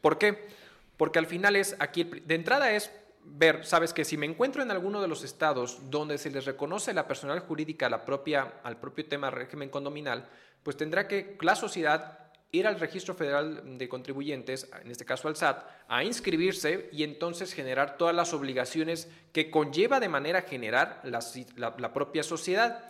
[0.00, 0.48] ¿Por qué?
[0.96, 2.90] Porque al final es, aquí de entrada es
[3.22, 6.94] ver, sabes que si me encuentro en alguno de los estados donde se les reconoce
[6.94, 10.26] la personal jurídica la propia, al propio tema régimen condominal,
[10.62, 15.36] pues tendrá que la sociedad ir al Registro Federal de Contribuyentes, en este caso al
[15.36, 21.92] SAT, a inscribirse y entonces generar todas las obligaciones que conlleva de manera general la,
[21.92, 22.88] propia sociedad.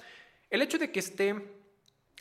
[0.51, 1.35] El hecho de que esté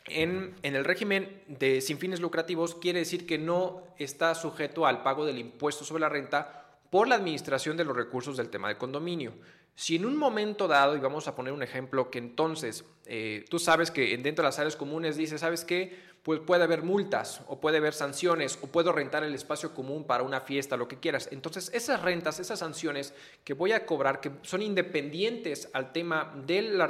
[0.06, 5.24] en, el régimen de sin fines lucrativos quiere decir que no está sujeto al pago
[5.24, 9.34] del impuesto sobre la renta por la administración de los recursos del tema de condominio.
[9.78, 13.60] Si en un momento dado, y vamos a poner un ejemplo, que entonces eh, tú
[13.60, 16.07] sabes que dentro de las áreas comunes dice, ¿sabes qué?
[16.28, 20.22] Pues puede haber multas o puede haber sanciones o puedo rentar el espacio común para
[20.22, 21.30] una fiesta, lo que quieras.
[21.32, 23.14] Entonces, esas rentas, esas sanciones
[23.44, 26.86] que voy a cobrar, que son independientes al tema de la,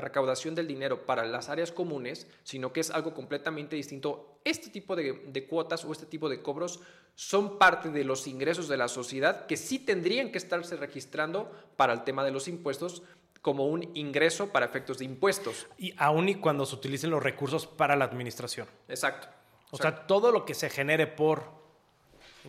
[0.00, 4.96] recaudación del dinero para las áreas comunes, sino que es algo completamente distinto, este tipo
[4.96, 6.80] de, de cuotas o este tipo de cobros
[7.16, 11.92] son parte de los ingresos de la sociedad que sí tendrían que estarse registrando para
[11.92, 13.02] el tema de los impuestos,
[13.48, 15.68] como un ingreso para efectos de impuestos.
[15.78, 18.68] Y aún y cuando se utilicen los recursos para la administración.
[18.88, 19.26] Exacto.
[19.70, 21.44] O sea, todo lo que se genere por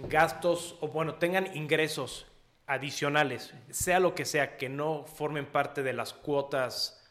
[0.10, 2.28] gastos o bueno, tengan ingresos
[2.68, 7.02] adicionales, sea lo que sea, que no formen parte de las cuotas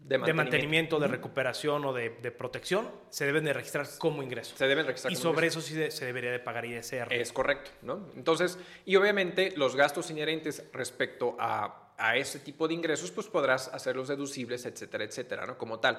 [0.00, 4.56] de mantenimiento, de, recuperación o de, protección, se deben de registrar como ingreso.
[4.56, 5.12] Se deben registrar.
[5.12, 7.12] Y sobre eso sí se debería de pagar ISR.
[7.12, 8.08] Es correcto, ¿no?
[8.16, 13.68] Entonces, y obviamente los gastos inherentes respecto a a ese tipo de ingresos, pues podrás
[13.68, 15.58] hacerlos deducibles, etcétera, etcétera, ¿no?
[15.58, 15.98] Como tal.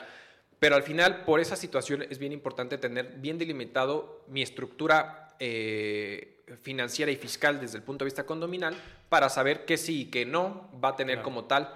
[0.60, 6.44] Pero al final, por esa situación, es bien importante tener bien delimitado mi estructura eh,
[6.62, 8.76] financiera y fiscal desde el punto de vista condominal
[9.10, 11.74] para saber qué sí y qué no va a tener como tal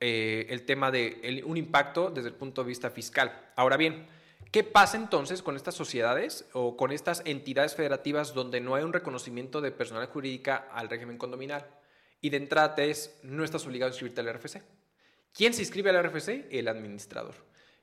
[0.00, 3.50] eh, el tema de un impacto desde el punto de vista fiscal.
[3.56, 4.06] Ahora bien,
[4.50, 8.94] ¿Qué pasa entonces con estas sociedades o con estas entidades federativas donde no hay un
[8.94, 11.66] reconocimiento de personal jurídica al régimen condominal?
[12.20, 14.62] Y de entrada es, no estás obligado a inscribirte al RFC.
[15.32, 16.46] ¿Quién se inscribe al RFC?
[16.50, 17.34] El administrador.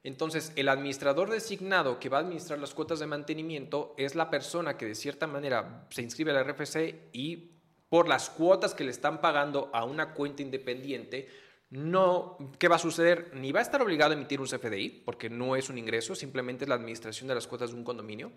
[0.04, 4.78] Entonces, el administrador designado que va a administrar las cuotas de mantenimiento es la persona
[4.78, 7.56] que de cierta manera se inscribe al RFC y
[7.90, 11.30] por las cuotas que le están pagando a una cuenta independiente,
[11.70, 13.32] no, ¿qué va a suceder?
[13.34, 16.66] Ni va a estar obligado a emitir un CFDI, porque no es un ingreso, simplemente
[16.66, 18.32] es la administración de las cuotas de un condominio.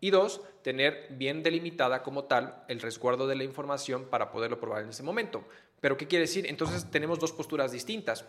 [0.00, 4.82] Y dos, tener bien delimitada como tal el resguardo de la información para poderlo probar
[4.82, 5.44] en ese momento.
[5.80, 6.46] Pero ¿qué quiere decir?
[6.46, 8.24] Entonces tenemos dos posturas distintas.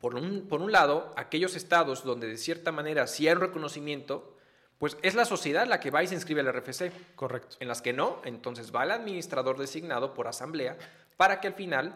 [0.00, 4.36] Por un, por un lado, aquellos estados donde de cierta manera sí hay un reconocimiento,
[4.78, 6.92] pues es la sociedad la que va y se inscribe al RFC.
[7.14, 7.56] Correcto.
[7.60, 10.76] En las que no, entonces va el administrador designado por asamblea
[11.16, 11.94] para que al final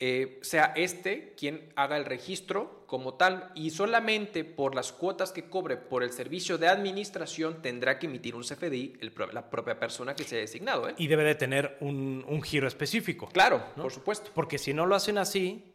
[0.00, 5.48] eh, sea este quien haga el registro como tal y solamente por las cuotas que
[5.48, 8.98] cobre por el servicio de administración tendrá que emitir un CFDI
[9.32, 10.88] la propia persona que se ha designado.
[10.88, 10.94] ¿eh?
[10.98, 13.28] Y debe de tener un, giro específico.
[13.28, 14.30] Claro, por supuesto.
[14.34, 15.72] Porque si no lo hacen así,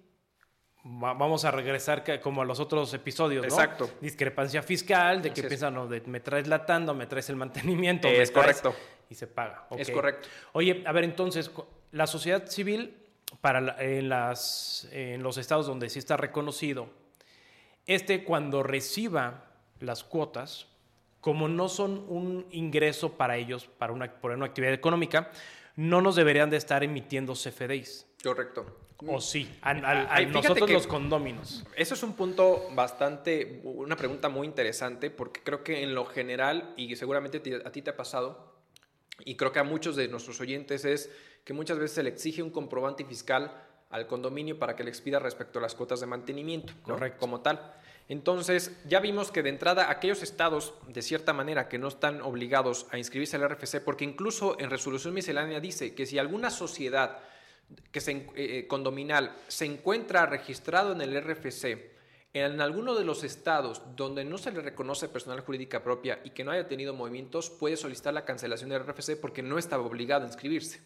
[0.83, 3.53] vamos a regresar como a los otros episodios, ¿no?
[3.53, 3.89] Exacto.
[4.01, 8.07] Discrepancia fiscal, de que piensan, no, de, me traes latando, me traes el mantenimiento.
[8.07, 8.75] Es correcto.
[9.09, 9.67] Y se paga.
[9.77, 10.27] Es correcto.
[10.51, 11.49] Oye, a ver, entonces,
[11.91, 13.08] la sociedad civil
[13.41, 16.89] para en, las, en los estados donde sí está reconocido,
[17.85, 19.45] este cuando reciba
[19.79, 20.67] las cuotas,
[21.21, 25.31] como no son un ingreso para ellos, para una, por una actividad económica,
[25.75, 28.05] no nos deberían de estar emitiendo CFDIs.
[28.23, 28.65] Correcto.
[29.07, 29.73] O sí, a,
[30.25, 31.63] nosotros los condóminos.
[31.77, 36.73] Eso es un punto bastante, una pregunta muy interesante, porque creo que en lo general,
[36.75, 38.48] y seguramente a ti te ha pasado,
[39.25, 41.09] y creo que a muchos de nuestros oyentes es
[41.43, 43.51] que muchas veces se le exige un comprobante fiscal
[43.89, 47.19] al condominio para que le expida respecto a las cuotas de mantenimiento, Correcto.
[47.19, 47.73] como tal.
[48.07, 52.87] Entonces, ya vimos que de entrada aquellos estados, de cierta manera, que no están obligados
[52.91, 57.19] a inscribirse al RFC, porque incluso en resolución miscelánea dice que si alguna sociedad
[57.91, 61.98] que se, eh, eh, condominal se encuentra registrado en el RFC,
[62.33, 66.43] en alguno de los estados donde no se le reconoce personal jurídica propia y que
[66.43, 70.27] no haya tenido movimientos, puede solicitar la cancelación del RFC porque no estaba obligado a
[70.27, 70.79] inscribirse.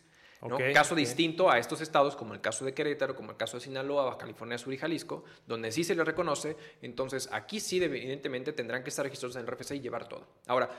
[0.73, 4.05] caso distinto a estos estados, como el caso de Querétaro, como el caso de Sinaloa,
[4.05, 8.83] Baja California Sur y Jalisco, donde sí se le reconoce, entonces aquí sí evidentemente tendrán
[8.83, 10.25] que estar registrados en el RFC y llevar todo.
[10.47, 10.69] Ahora,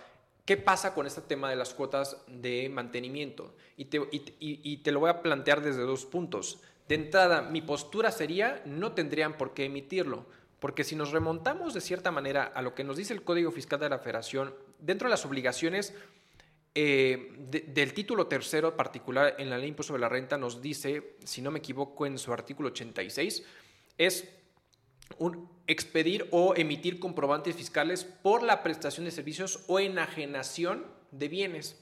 [0.46, 3.54] ¿qué pasa con este tema de las cuotas de mantenimiento?
[3.76, 6.60] Y te, y te lo voy a plantear desde dos puntos.
[6.88, 10.26] De entrada, mi postura sería, no tendrían por qué emitirlo
[10.64, 13.78] porque si nos remontamos de cierta manera a lo que nos dice el Código Fiscal
[13.78, 15.92] de la Federación, dentro de las obligaciones
[16.74, 17.34] eh,
[17.74, 21.50] del título tercero particular en la ley impuesto sobre la renta nos dice, si no
[21.50, 23.44] me equivoco, en su artículo 86,
[23.98, 24.26] es
[25.18, 31.78] un expedir o emitir comprobantes fiscales por la prestación de servicios o enajenación de bienes.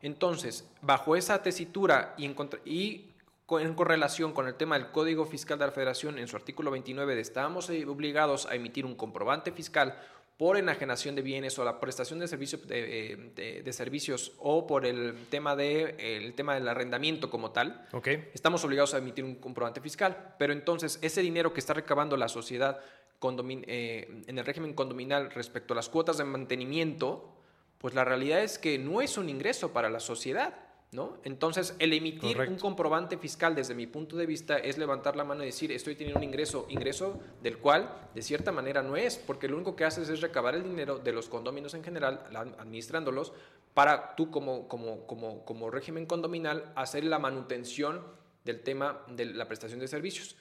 [0.00, 3.11] Entonces, bajo esa tesitura y, y
[3.60, 7.14] en correlación con el tema del Código Fiscal de la Federación, en su artículo 29,
[7.14, 9.98] de estábamos obligados a emitir un comprobante fiscal
[10.38, 15.54] por enajenación de bienes o la prestación de, servicios de, servicios o por el tema,
[15.54, 17.86] de, el tema del arrendamiento como tal,
[18.34, 20.34] estamos obligados a emitir un comprobante fiscal.
[20.38, 22.80] Pero entonces ese dinero que está recabando la sociedad
[23.22, 27.36] eh, en el régimen condominal respecto a las cuotas de mantenimiento,
[27.78, 31.16] pues la realidad es que no es un ingreso para la sociedad ¿no?
[31.24, 35.42] Entonces, el emitir un comprobante fiscal desde mi punto de vista es levantar la mano
[35.42, 39.48] y decir, estoy teniendo un ingreso, ingreso del cual de cierta manera no es, porque
[39.48, 42.26] lo único que haces es recabar el dinero de los condominios en general,
[42.58, 43.32] administrándolos,
[43.72, 48.02] para tú como, como, como, como régimen condominal hacer la manutención
[48.44, 50.36] del tema de la prestación de servicios.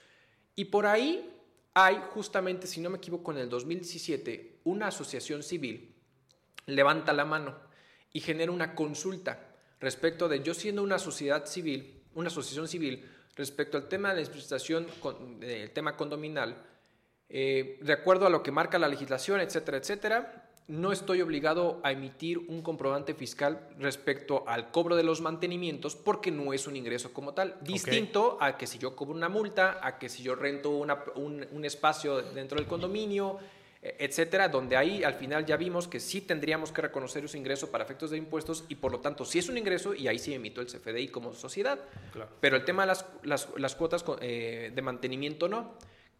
[0.55, 1.33] Y por ahí
[1.73, 5.95] hay justamente, si no me equivoco, en el 2017, una asociación civil
[6.65, 7.57] levanta la mano
[8.11, 9.50] y genera una consulta
[9.81, 14.29] respecto de yo siendo una sociedad civil, una asociación civil, respecto al tema de la
[14.29, 14.87] prestación,
[15.39, 16.55] del tema condominal,
[17.27, 21.91] eh, de acuerdo a lo que marca la legislación, etcétera, etcétera, no estoy obligado a
[21.91, 27.13] emitir un comprobante fiscal respecto al cobro de los mantenimientos porque no es un ingreso
[27.13, 27.57] como tal.
[27.61, 30.91] Distinto a que si yo cobro una multa, a que si yo rento un,
[31.51, 33.39] un, espacio dentro del condominio,
[33.81, 37.83] etcétera, donde ahí al final ya vimos que sí tendríamos que reconocer ese ingreso para
[37.83, 40.61] efectos de impuestos y por lo tanto sí es un ingreso y ahí sí emito
[40.61, 41.79] el CFDI como sociedad.
[42.39, 43.05] Pero el tema de las,
[43.57, 45.73] las, cuotas eh, de mantenimiento no.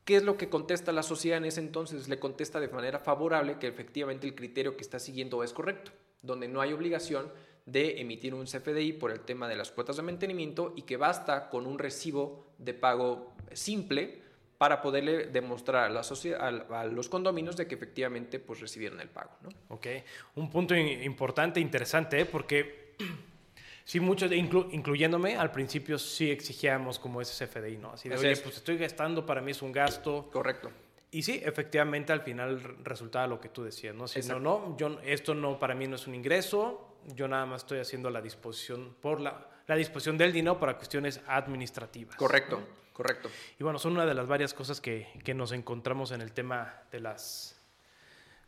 [0.06, 2.08] ¿Qué es lo que contesta la sociedad en ese entonces?
[2.08, 5.92] Le contesta de manera favorable que efectivamente el criterio que está siguiendo es correcto,
[6.24, 7.32] donde no hay obligación
[7.68, 11.50] de emitir un CFDI por el tema de las cuotas de mantenimiento y que basta
[11.50, 14.24] con un recibo de pago simple
[14.62, 19.10] para poderle demostrar a, la sociedad, a, los condominios de que efectivamente pues, recibieron el
[19.10, 19.32] pago.
[19.42, 19.50] ¿no?
[19.70, 19.88] Ok,
[20.36, 22.26] un punto importante, interesante, ¿eh?
[22.26, 22.94] porque
[23.86, 27.94] sí, muchos, incluyéndome, al principio sí exigíamos como ese CFDI, ¿no?
[27.94, 30.30] Así de, oye, pues estoy gastando, para mí es un gasto.
[30.32, 30.70] Correcto.
[31.10, 34.08] Y sí, efectivamente, al final resultaba lo que tú decías, ¿no?
[34.08, 37.64] Si no, no, yo, esto no, para mí no es un ingreso, yo nada más
[37.64, 42.16] estoy haciendo la disposición por la, la disposición del dinero para cuestiones administrativas.
[42.16, 42.62] Correcto.
[43.02, 43.30] Correcto.
[43.60, 46.84] Y bueno, son una de las varias cosas que, que nos encontramos en el tema
[46.92, 47.58] de las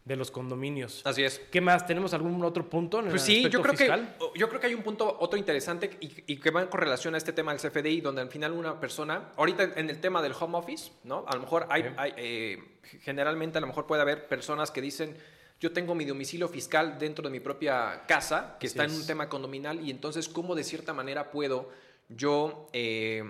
[0.06, 1.02] de los condominios.
[1.06, 1.40] Así es.
[1.52, 1.88] ¿Qué más?
[1.88, 3.00] ¿Tenemos algún otro punto?
[3.00, 3.88] En pues sí, yo creo, que,
[4.36, 7.32] yo creo que hay un punto, otro interesante y, que va en correlación a este
[7.34, 10.92] tema del CFDI, donde al final una persona, ahorita en el tema del home office,
[11.04, 11.26] ¿no?
[11.28, 15.18] A lo mejor hay, hay eh, generalmente a lo mejor puede haber personas que dicen,
[15.60, 19.30] yo tengo mi domicilio fiscal dentro de mi propia casa, que está en un tema
[19.30, 21.70] condominal, y entonces, ¿cómo de cierta manera puedo
[22.10, 22.68] yo...
[22.74, 23.24] Eh,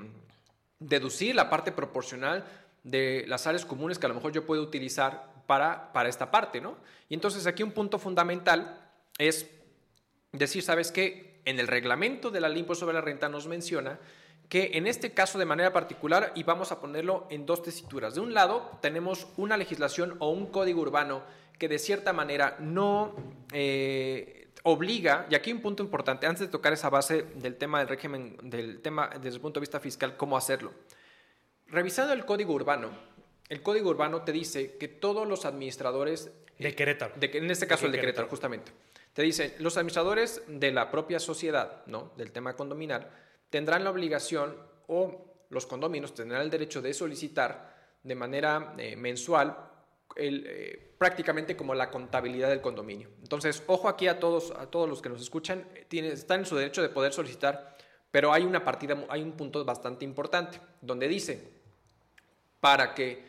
[0.88, 2.46] deducir la parte proporcional
[2.84, 6.62] de las áreas comunes que a lo mejor yo puedo utilizar para, para esta parte,
[6.62, 6.78] ¿no?
[7.10, 8.80] Y entonces aquí un punto fundamental
[9.18, 9.50] es
[10.32, 11.42] decir, ¿sabes qué?
[11.46, 14.00] En el reglamento de la ley sobre la renta nos menciona
[14.50, 18.22] que en este caso de manera particular, y vamos a ponerlo en dos tesituras, de
[18.22, 21.24] un lado tenemos una legislación o un código urbano
[21.58, 23.16] que de cierta manera no
[23.52, 27.88] eh, obliga, y aquí un punto importante, antes de tocar esa base del tema del
[27.88, 30.74] régimen, del tema desde el punto de vista fiscal, cómo hacerlo.
[31.68, 32.90] Revisando el código urbano,
[33.50, 36.32] el código urbano te dice que todos los administradores...
[36.58, 37.14] De Querétaro.
[37.20, 38.72] en este caso el de Querétaro, justamente.
[39.14, 42.14] Te dice, los administradores de la propia sociedad, ¿no?
[42.16, 43.10] Del tema condominal,
[43.50, 44.56] tendrán la obligación
[44.88, 49.56] o los condominios tendrán el derecho de solicitar de manera eh, mensual
[50.16, 53.10] el, eh, prácticamente como la contabilidad del condominio.
[53.22, 56.82] Entonces, ojo aquí a todos, a todos los que nos escuchan, están en su derecho
[56.82, 57.76] de poder solicitar,
[58.10, 61.52] pero hay una partida, hay un punto bastante importante, donde dice,
[62.62, 63.22] para que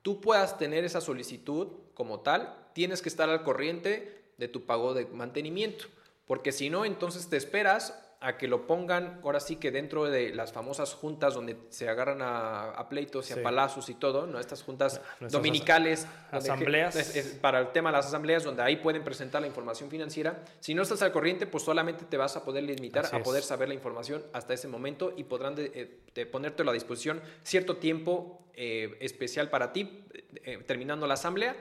[0.00, 4.94] tú puedas tener esa solicitud como tal, tienes que estar al corriente de tu pago
[4.94, 5.84] de mantenimiento,
[6.26, 10.34] porque si no, entonces te esperas a que lo pongan, ahora sí que dentro de
[10.34, 14.40] las famosas juntas donde se agarran a, pleitos y a palazos y todo, ¿no?
[14.40, 16.06] Estas juntas dominicales.
[16.32, 16.96] Asambleas.
[17.40, 20.42] para el tema de las asambleas, donde ahí pueden presentar la información financiera.
[20.58, 23.68] Si no estás al corriente, pues solamente te vas a poder limitar a poder saber
[23.68, 28.44] la información hasta ese momento y podrán de, eh, ponerte a la disposición cierto tiempo
[28.54, 30.04] eh, especial para ti,
[30.42, 31.56] eh, terminando la asamblea,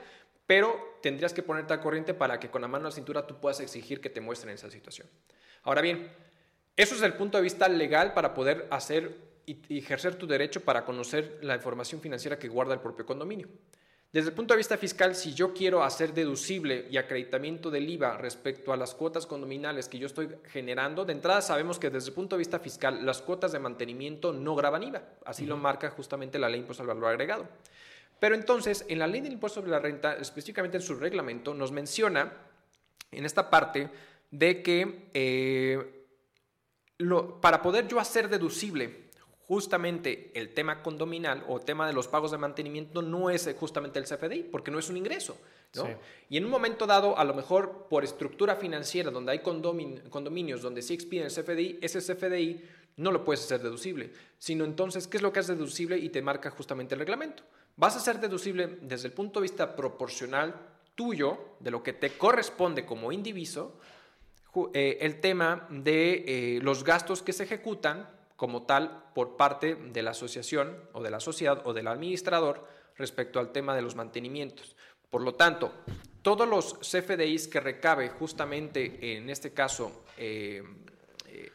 [0.47, 3.39] pero tendrías que ponerte al corriente para que con la mano a la cintura tú
[3.39, 5.07] puedas exigir que te muestren esa situación.
[5.63, 6.09] Ahora bien,
[6.77, 10.85] eso es el punto de vista legal para poder hacer y ejercer tu derecho para
[10.85, 13.47] conocer la información financiera que guarda el propio condominio.
[14.11, 18.17] Desde el punto de vista fiscal, si yo quiero hacer deducible y acreditamiento del IVA
[18.17, 22.15] respecto a las cuotas condominales que yo estoy generando, de entrada sabemos que desde el
[22.15, 25.03] punto de vista fiscal las cuotas de mantenimiento no graban IVA.
[25.25, 27.47] Así lo marca justamente la ley de impuesto al valor agregado.
[28.19, 31.71] Pero entonces, en la ley del impuesto sobre la renta, específicamente en su reglamento, nos
[31.71, 32.31] menciona
[33.11, 33.89] en esta parte
[34.31, 35.96] de que eh,
[37.41, 39.07] para poder yo hacer deducible
[39.47, 44.05] justamente el tema condominal o tema de los pagos de mantenimiento no es justamente el
[44.05, 45.37] CFDI, porque no es un ingreso.
[46.29, 50.81] Y en un momento dado, a lo mejor por estructura financiera, donde hay condominios donde
[50.81, 52.61] sí expiden el CFDI, ese CFDI
[52.97, 55.97] no lo puedes hacer deducible, sino entonces, ¿qué es lo que es deducible?
[55.97, 57.43] Y te marca justamente el reglamento.
[57.77, 60.55] Vas a ser deducible desde el punto de vista proporcional
[60.95, 63.79] tuyo, de lo que te corresponde como indiviso,
[64.73, 70.11] eh, el tema de los gastos que se ejecutan como tal por parte de la
[70.11, 74.75] asociación o de la sociedad o del administrador respecto al tema de los mantenimientos.
[75.09, 75.73] Por lo tanto,
[76.21, 80.63] todos los CFDIs que recabe justamente en este caso eh,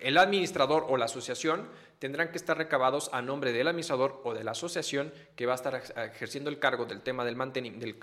[0.00, 4.44] el administrador o la asociación tendrán que estar recabados a nombre del administrador o de
[4.44, 5.82] la asociación que va a estar
[6.14, 7.36] ejerciendo el cargo del tema del,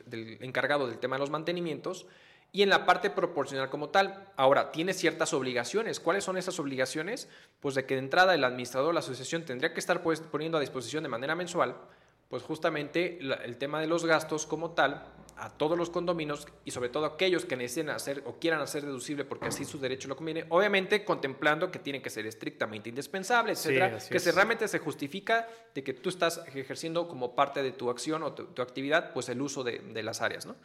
[0.05, 2.05] del encargado del tema de los mantenimientos
[2.51, 4.27] y en la parte proporcional como tal.
[4.35, 5.99] Ahora, tiene ciertas obligaciones.
[5.99, 7.29] ¿Cuáles son esas obligaciones?
[7.59, 10.57] Pues de que de entrada el administrador o la asociación tendría que estar pues, poniendo
[10.57, 11.75] a disposición de manera mensual,
[12.27, 15.03] pues justamente el tema de los gastos como tal
[15.39, 19.23] a todos los condominios y sobre todo aquellos que necesiten hacer o quieran hacer deducible
[19.23, 23.97] porque así su derecho lo conviene, obviamente contemplando que tiene que ser estrictamente indispensable, etcétera,
[23.97, 28.21] que se realmente se justifica de que tú estás ejerciendo como parte de tu acción
[28.23, 30.57] o tu, actividad, pues el uso de, de las áreas, ¿no?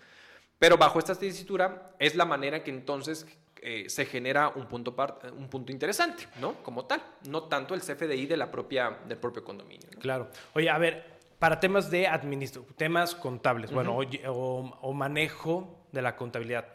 [0.64, 3.26] Pero bajo esta tesitura es la manera que entonces
[3.60, 4.96] eh, se genera un punto,
[5.36, 6.54] un punto interesante, ¿no?
[6.62, 9.86] Como tal, no tanto el CFDI de la propia, del propio condominio.
[10.00, 10.30] Claro.
[10.54, 13.98] Oye, a ver, para temas de administración, temas contables, bueno,
[14.28, 16.66] o, manejo de la contabilidad.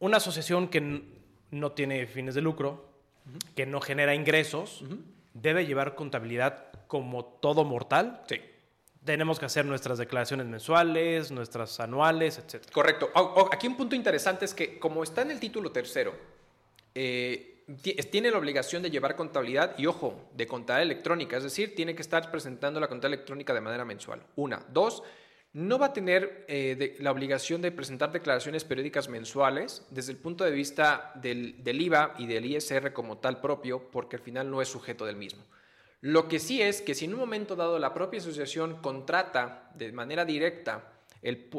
[0.00, 1.04] Una asociación que
[1.52, 2.90] no tiene fines de lucro,
[3.54, 4.82] que no genera ingresos,
[5.34, 8.24] debe llevar contabilidad como todo mortal.
[8.26, 8.40] Sí
[9.06, 12.64] tenemos que hacer nuestras declaraciones mensuales, nuestras anuales, etc.
[12.70, 13.10] Correcto.
[13.50, 16.14] Aquí un punto interesante es que como está en el título tercero,
[16.94, 17.64] eh,
[18.10, 22.02] tiene la obligación de llevar contabilidad y, ojo, de contabilidad electrónica, es decir, tiene que
[22.02, 24.22] estar presentando la contabilidad electrónica de manera mensual.
[24.36, 24.64] Una.
[24.68, 25.02] Dos,
[25.52, 30.44] no va a tener eh, la obligación de presentar declaraciones periódicas mensuales desde el punto
[30.44, 34.60] de vista del, del IVA y del ISR como tal propio, porque al final no
[34.60, 35.42] es sujeto del mismo.
[36.06, 39.90] Lo que sí es que si en un momento dado la propia asociación contrata de
[39.90, 40.92] manera directa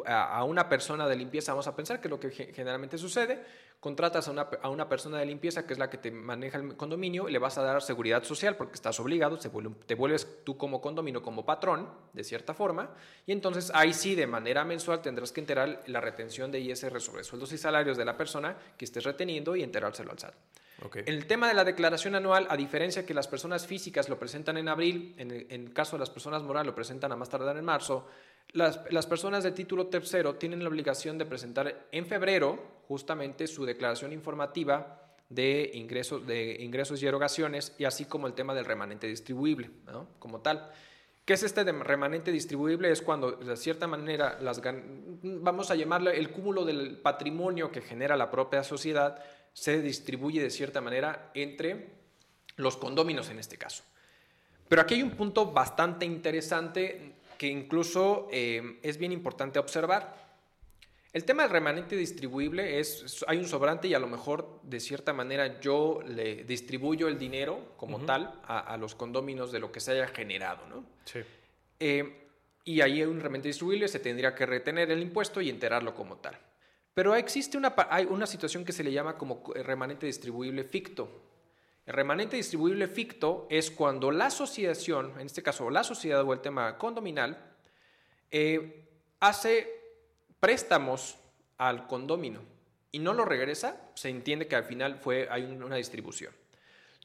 [0.05, 3.43] a una persona de limpieza, vamos a pensar que es lo que generalmente sucede,
[3.81, 6.77] contratas a una, a una, persona de limpieza que es la que te maneja el
[6.77, 11.21] condominio le vas a dar seguridad social porque estás obligado, te vuelves tú como condominio,
[11.21, 12.91] como patrón, de cierta forma,
[13.25, 17.25] y entonces ahí sí, de manera mensual, tendrás que enterar la retención de ISR sobre
[17.25, 20.35] sueldos y salarios de la persona que estés reteniendo y enterárselo al SAT.
[20.93, 24.57] En el tema de la declaración anual, a diferencia que las personas físicas lo presentan
[24.57, 27.65] en abril, en el, caso de las personas morales lo presentan a más tardar en
[27.65, 28.07] marzo,
[28.53, 34.13] las, personas de título tercero tienen la obligación de presentar en febrero justamente su declaración
[34.13, 39.71] informativa de ingresos, de ingresos y erogaciones y así como el tema del remanente distribuible,
[40.19, 40.71] como tal.
[41.25, 42.89] ¿Qué es este remanente distribuible?
[42.89, 44.61] Es cuando, de cierta manera, las,
[45.23, 49.21] vamos a llamarle el cúmulo del patrimonio que genera la propia sociedad,
[49.57, 51.87] se distribuye de cierta manera entre
[52.57, 53.83] los condóminos en este caso.
[54.69, 60.15] Pero aquí hay un punto bastante interesante que incluso eh, es bien importante observar.
[61.11, 65.11] El tema del remanente distribuible es, hay un sobrante y a lo mejor de cierta
[65.11, 69.93] manera yo le distribuyo el dinero como tal a, los condóminos de lo que se
[69.93, 70.85] haya generado, ¿no?
[71.05, 71.21] Sí.
[71.79, 72.27] Eh,
[72.63, 76.17] y ahí hay un remanente distribuible, se tendría que retener el impuesto y enterarlo como
[76.17, 76.37] tal.
[76.97, 81.07] Pero existe una, hay una situación que se le llama como remanente distribuible ficto.
[81.85, 86.41] El remanente distribuible ficto es cuando la asociación, en este caso la sociedad o el
[86.41, 87.37] tema condominal,
[88.31, 88.89] eh,
[89.19, 89.67] hace
[90.39, 91.17] préstamos
[91.59, 92.41] al condomino
[92.91, 96.33] y no lo regresa, se entiende que al final fue, hay una distribución.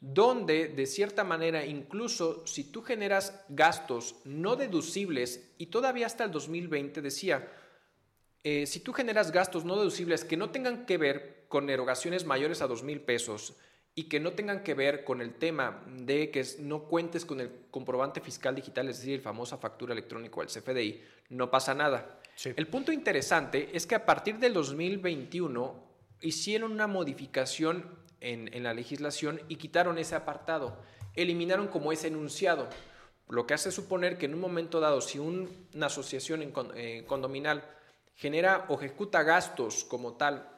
[0.00, 6.30] Donde, de cierta manera, incluso si tú generas gastos no deducibles, y todavía hasta el
[6.30, 7.46] 2020 decía,
[8.44, 12.62] eh, si tú generas gastos no deducibles que no tengan que ver con erogaciones mayores
[12.62, 13.54] a dos mil pesos
[13.94, 17.50] y que no tengan que ver con el tema de que no cuentes con el
[17.70, 22.20] comprobante fiscal digital, es decir, famosa factura electrónica o el CFDI, no pasa nada.
[22.44, 25.84] El punto interesante es que a partir del 2021
[26.22, 30.82] hicieron una modificación en, en la legislación y quitaron ese apartado,
[31.14, 32.68] eliminaron como ese enunciado,
[33.28, 37.64] lo que hace suponer que en un momento dado, si una asociación en, eh, condominal
[38.14, 40.48] genera o ejecuta gastos como tal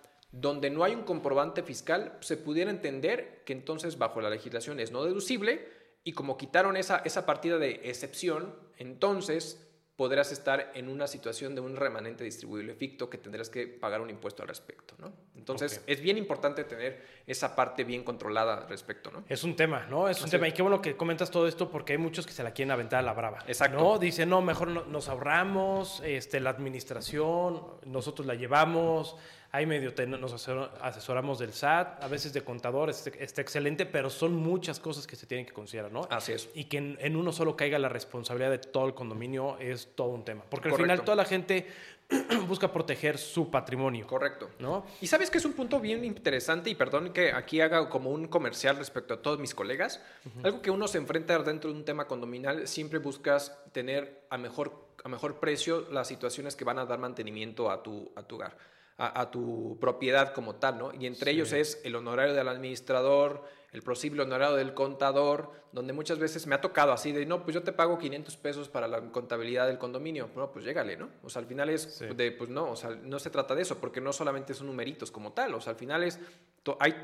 [0.40, 4.90] donde no hay un comprobante fiscal, se pudiera entender que entonces bajo la legislación es
[4.90, 5.68] no deducible
[6.02, 9.63] y como quitaron esa, esa partida de excepción, entonces
[9.96, 14.10] podrás estar en una situación de un remanente distribuible ficto que tendrás que pagar un
[14.10, 15.12] impuesto al respecto, ¿no?
[15.36, 19.24] Entonces, es bien importante tener esa parte bien controlada al respecto, ¿no?
[19.28, 20.08] Es un tema, ¿no?
[20.08, 20.48] Es un tema.
[20.48, 22.98] Y qué bueno que comentas todo esto porque hay muchos que se la quieren aventar
[22.98, 23.44] a la brava.
[23.46, 23.78] Exacto.
[23.78, 23.98] ¿no?
[23.98, 29.16] Dicen, no, mejor nos ahorramos, este, la administración, nosotros la llevamos,
[29.54, 33.86] Ahí medio te- nos asesor- asesoramos del SAT, a veces de contadores, está, está excelente,
[33.86, 36.08] pero son muchas cosas que se tienen que considerar, ¿no?
[36.10, 36.48] Así es.
[36.54, 40.08] Y que en, en uno solo caiga la responsabilidad de todo el condominio es todo
[40.08, 40.42] un tema.
[40.50, 40.92] Porque al Correcto.
[40.92, 41.68] final toda la gente
[42.48, 44.50] busca proteger su patrimonio, Correcto.
[44.58, 44.84] ¿no?
[45.00, 48.26] Y sabes que es un punto bien interesante, y perdón que aquí haga como un
[48.26, 50.02] comercial respecto a todos mis colegas.
[50.42, 54.72] Algo que uno se enfrenta dentro de un tema condominal, siempre buscas tener a mejor,
[55.04, 58.56] a mejor precio las situaciones que van a dar mantenimiento a tu, a tu hogar,
[58.98, 60.92] a, a tu propiedad como tal, ¿no?
[60.94, 63.42] Y entre ellos es el honorario del administrador,
[63.72, 67.54] el posible honorario del contador, donde muchas veces me ha tocado así de, no, pues
[67.54, 70.28] yo te pago 500 pesos para la contabilidad del condominio.
[70.32, 71.08] Bueno, pues llégale, ¿no?
[71.24, 72.06] O sea, al final es Sí.
[72.06, 75.10] de, pues no, o sea, no se trata de eso, porque no solamente son numeritos
[75.10, 76.20] como tal, o sea, al final es,
[76.62, 76.94] to- hay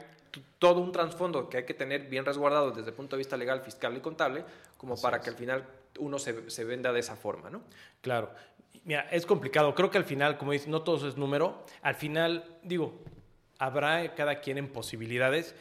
[0.60, 3.62] todo un trasfondo que hay que tener bien resguardado desde el punto de vista legal,
[3.62, 4.44] fiscal y contable,
[4.76, 5.66] como para que al final
[5.98, 7.64] uno se, se venda de esa forma, ¿no?
[8.00, 8.30] Claro.
[8.84, 9.74] Mira, es complicado.
[9.74, 11.64] Creo que al final, como dices, no todo es número.
[11.82, 12.98] Al final, digo,
[13.58, 15.54] habrá cada quien en posibilidades,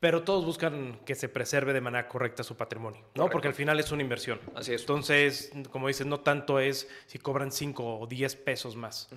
[0.00, 3.06] pero todos buscan que se preserve de manera correcta su patrimonio, ¿no?
[3.06, 3.32] Correcto.
[3.32, 4.40] Porque al final es una inversión.
[4.54, 4.82] Así es.
[4.82, 9.08] Entonces, como dices, no tanto es si cobran 5 o 10 pesos más,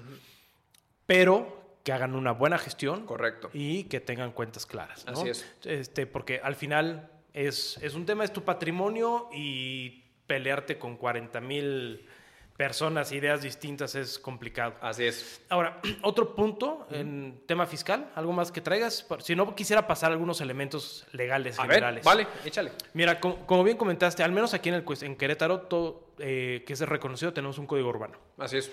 [1.06, 3.50] pero que hagan una buena gestión Correcto.
[3.54, 5.06] y que tengan cuentas claras.
[5.06, 5.14] ¿no?
[5.14, 5.46] Así es.
[5.64, 11.42] Este, porque al final es, es un tema, es tu patrimonio y pelearte con 40
[11.42, 12.08] mil
[12.58, 14.76] personas, ideas distintas es complicado.
[14.82, 15.42] Así es.
[15.50, 19.06] Ahora, otro punto en tema fiscal, algo más que traigas.
[19.20, 22.06] Si no, quisiera pasar algunos elementos legales A generales.
[22.06, 22.72] ver, vale, échale.
[22.94, 26.74] Mira, co- como, bien comentaste, al menos aquí en, el, en Querétaro, todo, eh, que
[26.74, 28.18] es reconocido, tenemos un código urbano.
[28.38, 28.72] Así es.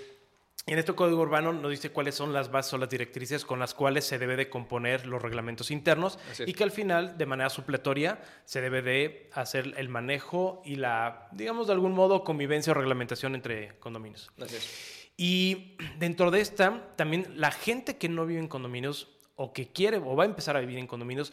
[0.69, 3.59] Y en este código urbano nos dice cuáles son las bases o las directrices con
[3.59, 7.49] las cuales se debe de componer los reglamentos internos y que al final, de manera
[7.49, 12.75] supletoria, se debe de hacer el manejo y la, digamos de algún modo, convivencia o
[12.75, 14.31] reglamentación entre condominios.
[14.37, 15.09] Es.
[15.17, 19.97] Y dentro de esta, también la gente que no vive en condominios o que quiere
[19.97, 21.33] o va a empezar a vivir en condominios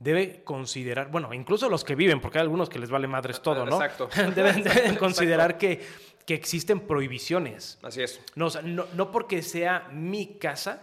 [0.00, 3.64] debe considerar, bueno, incluso los que viven, porque hay algunos que les vale madres todo,
[3.66, 3.76] ¿no?
[3.80, 4.08] Exacto.
[4.34, 5.80] deben, deben considerar que,
[6.26, 7.78] que existen prohibiciones.
[7.82, 8.20] Así es.
[8.34, 10.82] No, o sea, no, no porque sea mi casa,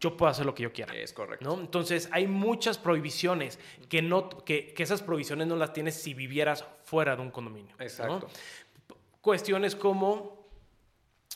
[0.00, 0.94] yo puedo hacer lo que yo quiera.
[0.94, 1.44] Es correcto.
[1.44, 1.60] ¿no?
[1.60, 3.58] Entonces, hay muchas prohibiciones
[3.90, 7.74] que, no, que, que esas prohibiciones no las tienes si vivieras fuera de un condominio.
[7.78, 7.84] ¿no?
[7.84, 8.28] Exacto.
[9.20, 10.46] Cuestiones como,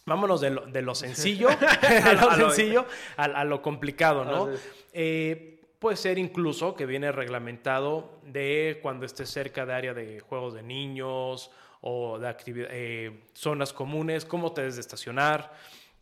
[0.06, 1.48] vámonos de lo, de lo sencillo,
[2.20, 4.48] lo A lo- sencillo a, a lo complicado, ¿no?
[4.92, 10.54] Eh, puede ser incluso que viene reglamentado de cuando estés cerca de área de juegos
[10.54, 11.50] de niños
[11.80, 15.52] o de eh, zonas comunes, cómo te debes de estacionar,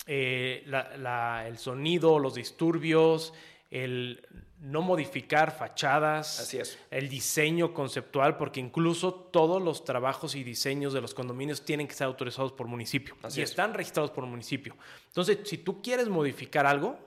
[0.07, 3.33] eh, la- la- el sonido, los disturbios,
[3.71, 4.27] el
[4.61, 6.77] no modificar fachadas, Así es.
[6.91, 11.95] el diseño conceptual, porque incluso todos los trabajos y diseños de los condominios tienen que
[11.95, 13.51] ser autorizados por municipio Así y es.
[13.51, 14.77] están registrados por municipio.
[15.07, 16.99] Entonces, si tú quieres modificar algo,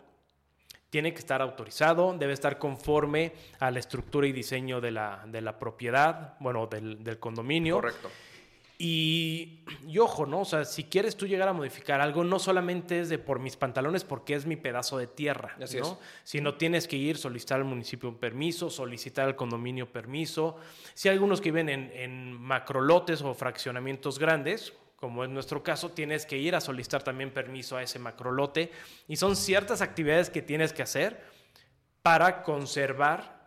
[0.92, 5.42] tiene que estar autorizado, debe estar conforme a la estructura y diseño de la, de
[5.42, 7.78] la propiedad, bueno, del, del condominio.
[7.78, 8.10] Correcto.
[8.78, 10.42] Y, y ojo, ¿no?
[10.42, 13.56] O sea, si quieres tú llegar a modificar algo, no solamente es de por mis
[13.56, 15.84] pantalones porque es mi pedazo de tierra, Así ¿no?
[15.84, 15.98] es.
[16.24, 20.58] Sino tienes que ir, solicitar al municipio un permiso, solicitar al condominio permiso.
[20.94, 25.90] Si hay algunos que viven en, en macrolotes o fraccionamientos grandes, como es nuestro caso,
[25.92, 28.72] tienes que ir a solicitar también permiso a ese macrolote.
[29.10, 31.20] Y son ciertas actividades que tienes que hacer
[32.04, 33.42] para conservar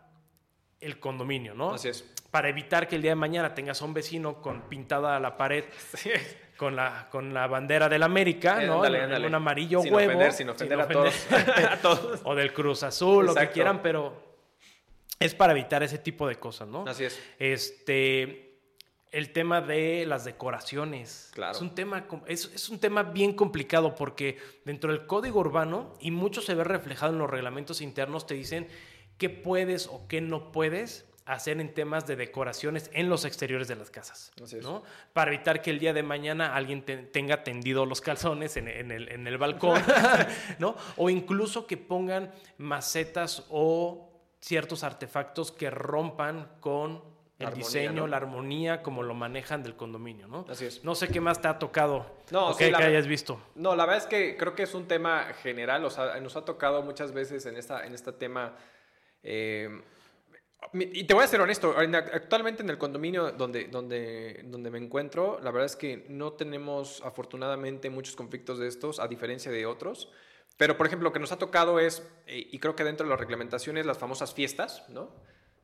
[0.81, 1.73] el condominio, ¿no?
[1.73, 2.05] Así es.
[2.29, 5.63] para evitar que el día de mañana tengas a un vecino con pintada la pared
[5.95, 6.11] Sí.
[6.57, 8.75] con la, con la bandera del América, Eh, ¿no?
[8.75, 9.25] ándale, ándale.
[9.27, 10.09] un amarillo Sin huevo.
[10.11, 11.13] ofender, sin ofender a todos.
[11.71, 12.19] A todos.
[12.25, 13.53] o del Cruz Azul, lo que Exacto.
[13.53, 14.21] quieran, pero
[15.17, 16.83] es para evitar ese tipo de cosas, ¿no?
[16.85, 17.17] Así es.
[17.39, 18.44] Este,
[19.17, 21.31] el tema de las decoraciones.
[21.33, 21.53] Claro.
[21.55, 26.11] Es un tema, es, es un tema bien complicado porque dentro del código urbano, y
[26.11, 28.67] mucho se ve reflejado en los reglamentos internos, te dicen
[29.17, 33.75] qué puedes o qué no puedes hacer en temas de decoraciones en los exteriores de
[33.75, 34.31] las casas.
[34.43, 34.63] Así es.
[34.63, 34.83] ¿no?
[35.13, 38.91] Para evitar que el día de mañana alguien te- tenga tendido los calzones en, en
[38.91, 39.81] el, en el balcón,
[40.59, 40.75] ¿no?
[40.97, 48.07] O incluso que pongan macetas o ciertos artefactos que rompan con el armonía, diseño, ¿no?
[48.07, 50.45] la armonía, como lo manejan del condominio, ¿no?
[50.49, 50.83] Así es.
[50.83, 53.41] No sé qué más te ha tocado No, sí, que, la que ver- hayas visto.
[53.55, 56.45] No, la verdad es que creo que es un tema general, o sea, nos ha
[56.45, 58.55] tocado muchas veces en, esta, en este tema.
[59.23, 59.69] eh,
[60.73, 64.79] y te voy a ser honesto, en- actualmente en el condominio donde, donde, donde me
[64.79, 69.65] encuentro, la verdad es que no tenemos afortunadamente muchos conflictos de estos, a diferencia de
[69.65, 70.11] otros.
[70.57, 73.09] Pero, por ejemplo, lo que nos ha tocado es, eh, y creo que dentro de
[73.11, 75.11] las reglamentaciones, las famosas fiestas, ¿no?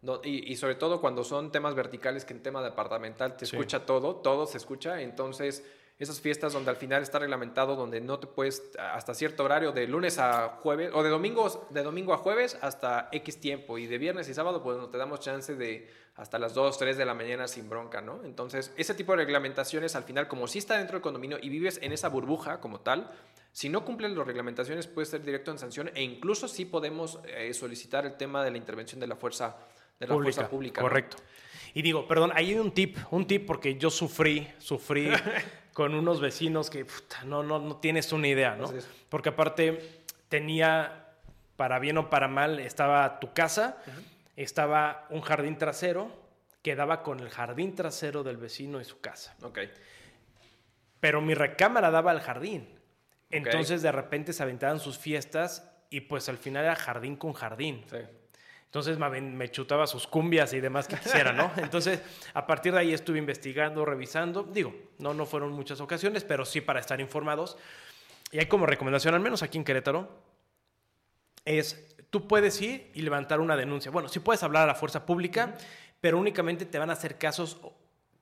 [0.01, 3.55] No, y, y sobre todo cuando son temas verticales, que en tema departamental te Sí.
[3.55, 5.63] escucha todo, todo se escucha, entonces
[5.99, 9.85] esas fiestas donde al final está reglamentado, donde no te puedes hasta cierto horario, de
[9.87, 13.99] lunes a jueves, o de, domingos, de domingo a jueves hasta X tiempo, y de
[13.99, 17.13] viernes y sábado, pues no te damos chance de hasta las 2, 3 de la
[17.13, 18.23] mañana sin bronca, ¿no?
[18.25, 21.77] Entonces, ese tipo de reglamentaciones al final, como si está dentro del condominio y vives
[21.83, 23.11] en esa burbuja como tal,
[23.51, 27.53] si no cumplen las reglamentaciones puede ser directo en sanción e incluso sí podemos eh,
[27.53, 29.55] solicitar el tema de la intervención de la fuerza,
[30.01, 30.81] de la Pública, fuerza pública.
[30.81, 30.87] ¿no?
[30.87, 31.17] Correcto.
[31.73, 35.09] Y digo, perdón, ahí hay un tip, un tip porque yo sufrí, sufrí
[35.73, 38.71] con unos vecinos que puta, no, no, no tienes una idea, ¿no?
[39.09, 41.07] Porque aparte tenía,
[41.55, 43.77] para bien o para mal, estaba tu casa,
[44.35, 46.11] estaba un jardín trasero,
[46.61, 49.35] que daba con el jardín trasero del vecino y su casa.
[49.41, 49.59] Ok.
[50.99, 52.67] Pero mi recámara daba al jardín.
[53.31, 57.83] Entonces de repente se aventaban sus fiestas y pues al final era jardín con jardín.
[57.89, 57.97] Sí.
[58.71, 61.51] Entonces me, chutaba sus cumbias y demás que quisiera, ¿no?
[61.57, 62.01] Entonces,
[62.33, 64.43] a partir de ahí estuve investigando, revisando.
[64.43, 67.57] Digo, no, no fueron muchas ocasiones, pero sí para estar informados.
[68.31, 70.07] Y hay como recomendación, al menos aquí en Querétaro,
[71.43, 73.91] es tú puedes ir y levantar una denuncia.
[73.91, 75.53] Bueno, sí puedes hablar a la fuerza pública,
[75.99, 77.57] pero únicamente te van a hacer casos,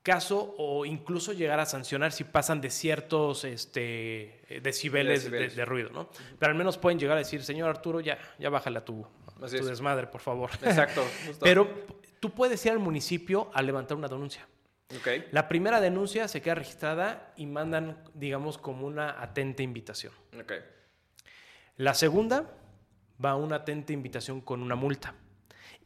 [0.03, 5.89] caso o incluso llegar a sancionar si pasan de ciertos este, eh, decibeles, de- ruido,
[5.91, 6.09] ¿no?
[6.39, 9.39] Pero al menos pueden llegar a decir, señor Arturo, ya, ya bájale a tu, a
[9.39, 9.65] tu es.
[9.65, 10.49] desmadre, por favor.
[10.63, 11.03] Exacto.
[11.27, 11.43] justo.
[11.43, 11.67] Pero
[12.19, 14.47] tú puedes ir al municipio a levantar una denuncia.
[14.95, 15.07] Ok.
[15.31, 20.13] La primera denuncia se queda registrada y mandan, digamos, como una atenta invitación.
[20.39, 20.53] Ok.
[21.77, 22.51] La segunda
[23.23, 25.13] va a una atenta invitación con una multa.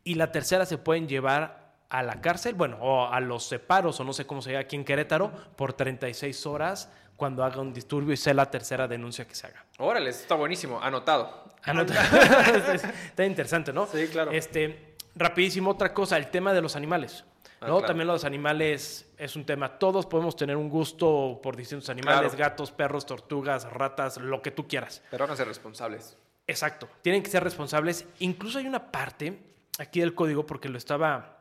[0.04, 1.63] Y la tercera se pueden llevar
[1.94, 4.76] a la cárcel, bueno, o a los separos, o no sé cómo se llama aquí
[4.76, 9.36] en Querétaro, por 36 horas cuando haga un disturbio y sea la tercera denuncia que
[9.36, 9.64] se haga.
[9.78, 10.82] Órale, esto está buenísimo.
[10.82, 11.44] Anotado.
[11.64, 11.94] Anota-
[13.06, 13.86] Está interesante, ¿no?
[13.86, 14.32] Sí, claro.
[14.32, 17.24] Este, rapidísimo, otra cosa, el tema de los animales.
[17.62, 17.82] Ah, claro.
[17.84, 19.78] También los animales es un tema.
[19.78, 22.50] Todos podemos tener un gusto por distintos animales, Claro.
[22.52, 25.02] gatos, perros, tortugas, ratas, lo que tú quieras.
[25.12, 26.18] Pero háganse responsables.
[26.48, 26.90] Exacto.
[27.04, 28.06] Tienen que ser responsables.
[28.20, 29.40] Incluso hay una parte
[29.80, 31.38] aquí del código, porque lo estaba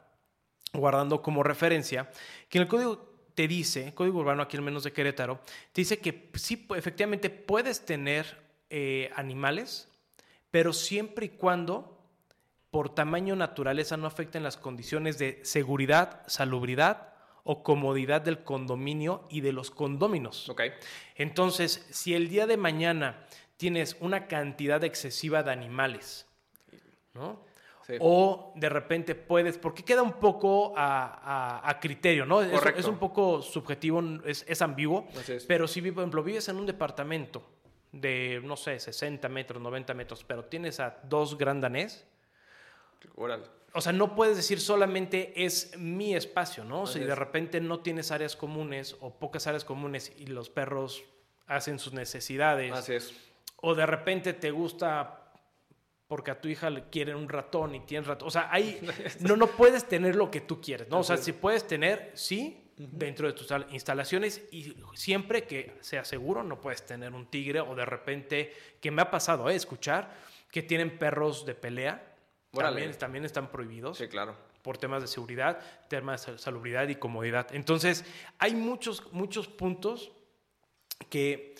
[0.72, 2.10] guardando como referencia,
[2.48, 5.40] que en el código te dice, código urbano aquí al menos de Querétaro,
[5.72, 9.88] te dice que sí, efectivamente puedes tener eh, animales,
[10.50, 11.98] pero siempre y cuando
[12.70, 17.12] por tamaño naturaleza no afecten las condiciones de seguridad, salubridad
[17.44, 20.48] o comodidad del condominio y de los condóminos.
[20.48, 20.62] Ok.
[21.16, 26.26] Entonces, si el día de mañana tienes una cantidad excesiva de animales,
[27.14, 27.44] ¿no?
[27.86, 27.94] Sí.
[28.00, 32.40] O de repente puedes, porque queda un poco a, a- a criterio, ¿no?
[32.42, 35.44] Es, es un poco subjetivo, es, es ambiguo, es.
[35.46, 37.42] pero si, por ejemplo, vives en un departamento
[37.90, 42.06] de, no sé, 60 metros, 90 metros, pero tienes a dos grandanés,
[43.16, 43.44] Órale.
[43.74, 46.84] o sea, no puedes decir solamente es mi espacio, ¿no?
[46.84, 51.02] Así Si de repente no tienes áreas comunes o pocas áreas comunes y los perros
[51.48, 53.12] hacen sus necesidades, Así es.
[53.60, 55.21] o de repente te gusta
[56.12, 58.50] porque a tu hija le quieren un ratón y tienes ratón, o sea,
[59.20, 60.98] no, no puedes tener lo que tú quieres, ¿no?
[60.98, 66.04] O sea, si puedes tener, sí, dentro de tus al- instalaciones y siempre que sea
[66.04, 69.54] seguro, no puedes tener un tigre o de repente, que me ha pasado, ¿eh?
[69.54, 70.12] Escuchar
[70.50, 72.14] que tienen perros de pelea.
[72.52, 72.76] Órale.
[72.82, 74.36] También, también están prohibidos Sí, claro.
[74.60, 77.46] por temas de seguridad, temas de salubridad y comodidad.
[77.54, 78.04] Entonces,
[78.38, 80.12] hay muchos, muchos puntos
[81.08, 81.54] que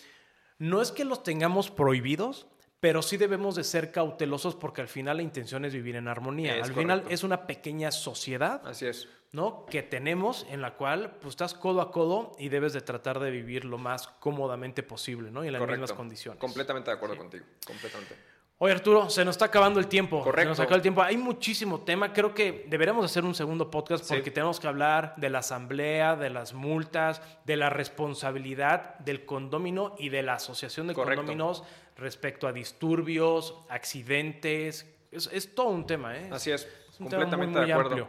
[0.59, 2.47] no es que los tengamos prohibidos,
[2.83, 6.57] pero sí debemos de ser cautelosos porque al final la intención es vivir en armonía.
[6.57, 9.09] Es al final es una pequeña sociedad, Así es.
[9.31, 9.65] ¿no?
[9.67, 13.31] Que tenemos en la cual pues estás codo a codo y debes de tratar de
[13.31, 15.45] vivir lo más cómodamente posible, ¿no?
[15.45, 15.81] Y en las Correcto.
[15.83, 16.41] mismas condiciones.
[16.41, 17.45] Completamente de acuerdo contigo.
[17.65, 18.17] Completamente.
[18.59, 20.19] Oye Arturo, se nos está acabando el tiempo.
[20.19, 20.49] Se Correcto.
[20.51, 21.03] nos acaba el tiempo.
[21.03, 22.13] Hay muchísimo tema.
[22.13, 24.15] Creo que deberíamos hacer un segundo podcast Sí.
[24.15, 29.95] porque tenemos que hablar de la asamblea, de las multas, de la responsabilidad del condomino
[29.99, 31.21] y de la asociación de Correcto.
[31.23, 31.65] condóminos
[31.97, 34.87] respecto a disturbios, accidentes.
[35.11, 36.29] Es, es todo un tema, ¿eh?
[36.31, 36.63] Así es.
[36.63, 37.91] Es un tema muy, Completamente muy de acuerdo.
[37.91, 38.09] amplio.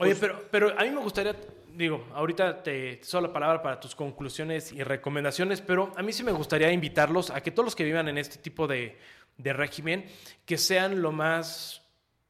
[0.00, 1.36] Oye, Pues- pero, pero a mí me gustaría,
[1.74, 6.22] digo, ahorita te te la palabra para tus conclusiones y recomendaciones, pero a mí sí
[6.22, 8.98] me gustaría invitarlos a que todos los que vivan en este tipo de,
[9.36, 10.06] de régimen,
[10.46, 11.82] que sean lo más,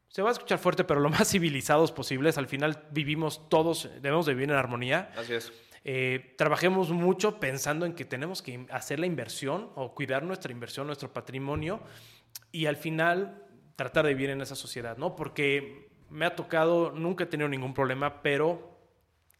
[0.08, 2.38] se va a escuchar fuerte, pero lo más civilizados posibles.
[2.38, 5.12] Al final vivimos todos, debemos de vivir en armonía.
[5.16, 5.52] Así es.
[5.84, 10.86] Eh, trabajemos mucho pensando en que tenemos que hacer la inversión o cuidar nuestra inversión,
[10.86, 11.80] nuestro patrimonio
[12.52, 13.42] y al final
[13.76, 15.16] tratar de vivir en esa sociedad, ¿no?
[15.16, 18.78] Porque me ha tocado, nunca he tenido ningún problema, pero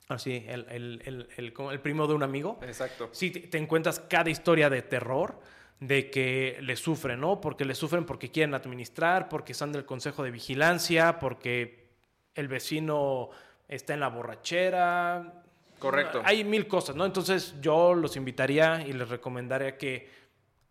[0.08, 3.10] así, el, el, el, el- primo de un amigo, Exacto.
[3.12, 5.38] sí te, te encuentras cada historia de terror
[5.78, 7.40] de que le sufren, ¿no?
[7.40, 11.90] Porque le sufren porque quieren administrar, porque están del consejo de vigilancia, porque
[12.34, 13.30] el vecino
[13.68, 15.44] está en la borrachera,
[15.80, 16.22] Correcto.
[16.24, 17.04] Hay mil cosas, ¿no?
[17.04, 20.08] Entonces yo los invitaría y les recomendaría que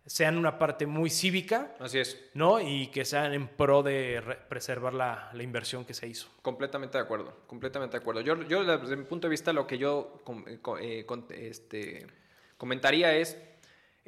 [0.06, 2.30] sean una parte muy cívica, Así es.
[2.34, 2.60] ¿no?
[2.62, 6.30] Y que sean en pro de re- preservar la, la inversión que se hizo.
[6.42, 8.22] Completamente de acuerdo, completamente de acuerdo.
[8.22, 12.08] Yo, yo desde mi punto de vista, lo que yo eh, eh, con- este,
[12.58, 13.38] comentaría es,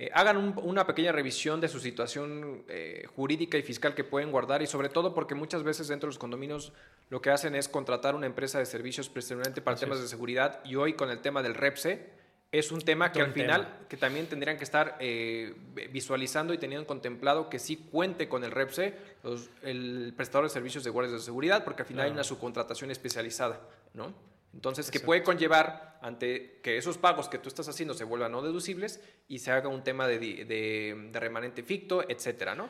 [0.04, 4.32] eh, hagan un- una pequeña revisión de su situación eh, jurídica y fiscal que pueden
[4.32, 6.74] guardar y sobre todo porque muchas veces dentro de los condominios
[7.10, 10.06] lo que hacen es contratar una empresa de servicios precisamente para Así temas es.
[10.06, 12.20] de seguridad y hoy con el tema del REPSE
[12.52, 13.88] es un tema que al final tema.
[13.88, 15.54] que también tendrían que estar eh,
[15.92, 18.94] visualizando y teniendo contemplado que sí cuente con el REPSE,
[19.24, 22.90] los- el prestador de servicios de guardias de seguridad, porque al final hay una subcontratación
[22.92, 23.62] especializada,
[23.94, 24.14] ¿no?
[24.54, 28.42] Entonces, que puede conllevar ante que esos pagos que tú estás haciendo se vuelvan no
[28.42, 32.70] deducibles y se haga un tema de, de- de remanente ficto, etcétera, ¿no?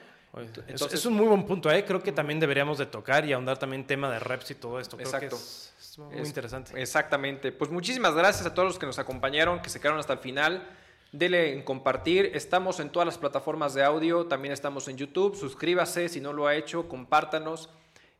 [0.67, 1.83] Es- un muy buen punto, ¿eh?
[1.83, 4.95] Creo que también deberíamos de tocar y ahondar también tema de reps y todo esto.
[4.95, 5.29] Creo Exacto.
[5.29, 6.81] que es, es muy Es- interesante.
[6.81, 7.51] Exactamente.
[7.51, 10.67] Pues muchísimas gracias a todos los que nos acompañaron, que se quedaron hasta el final.
[11.11, 12.31] Dele en compartir.
[12.35, 14.27] Estamos en todas las plataformas de audio.
[14.27, 15.35] También estamos en YouTube.
[15.35, 16.87] Suscríbase si no lo ha hecho.
[16.87, 17.69] Compártanos.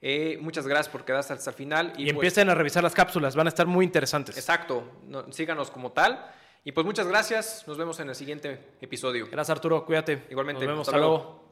[0.02, 1.88] Eh, muchas gracias por quedarse hasta el final.
[1.96, 4.36] y pues, empiecen a revisar las cápsulas, van a estar muy interesantes.
[4.38, 4.84] Exacto.
[5.08, 6.26] No- síganos como tal.
[6.64, 7.64] Y pues muchas gracias.
[7.68, 9.26] Nos vemos en el siguiente episodio.
[9.32, 10.24] Gracias Arturo, cuídate.
[10.30, 11.18] Igualmente, Nos vemos, hasta hasta luego.
[11.18, 11.51] luego.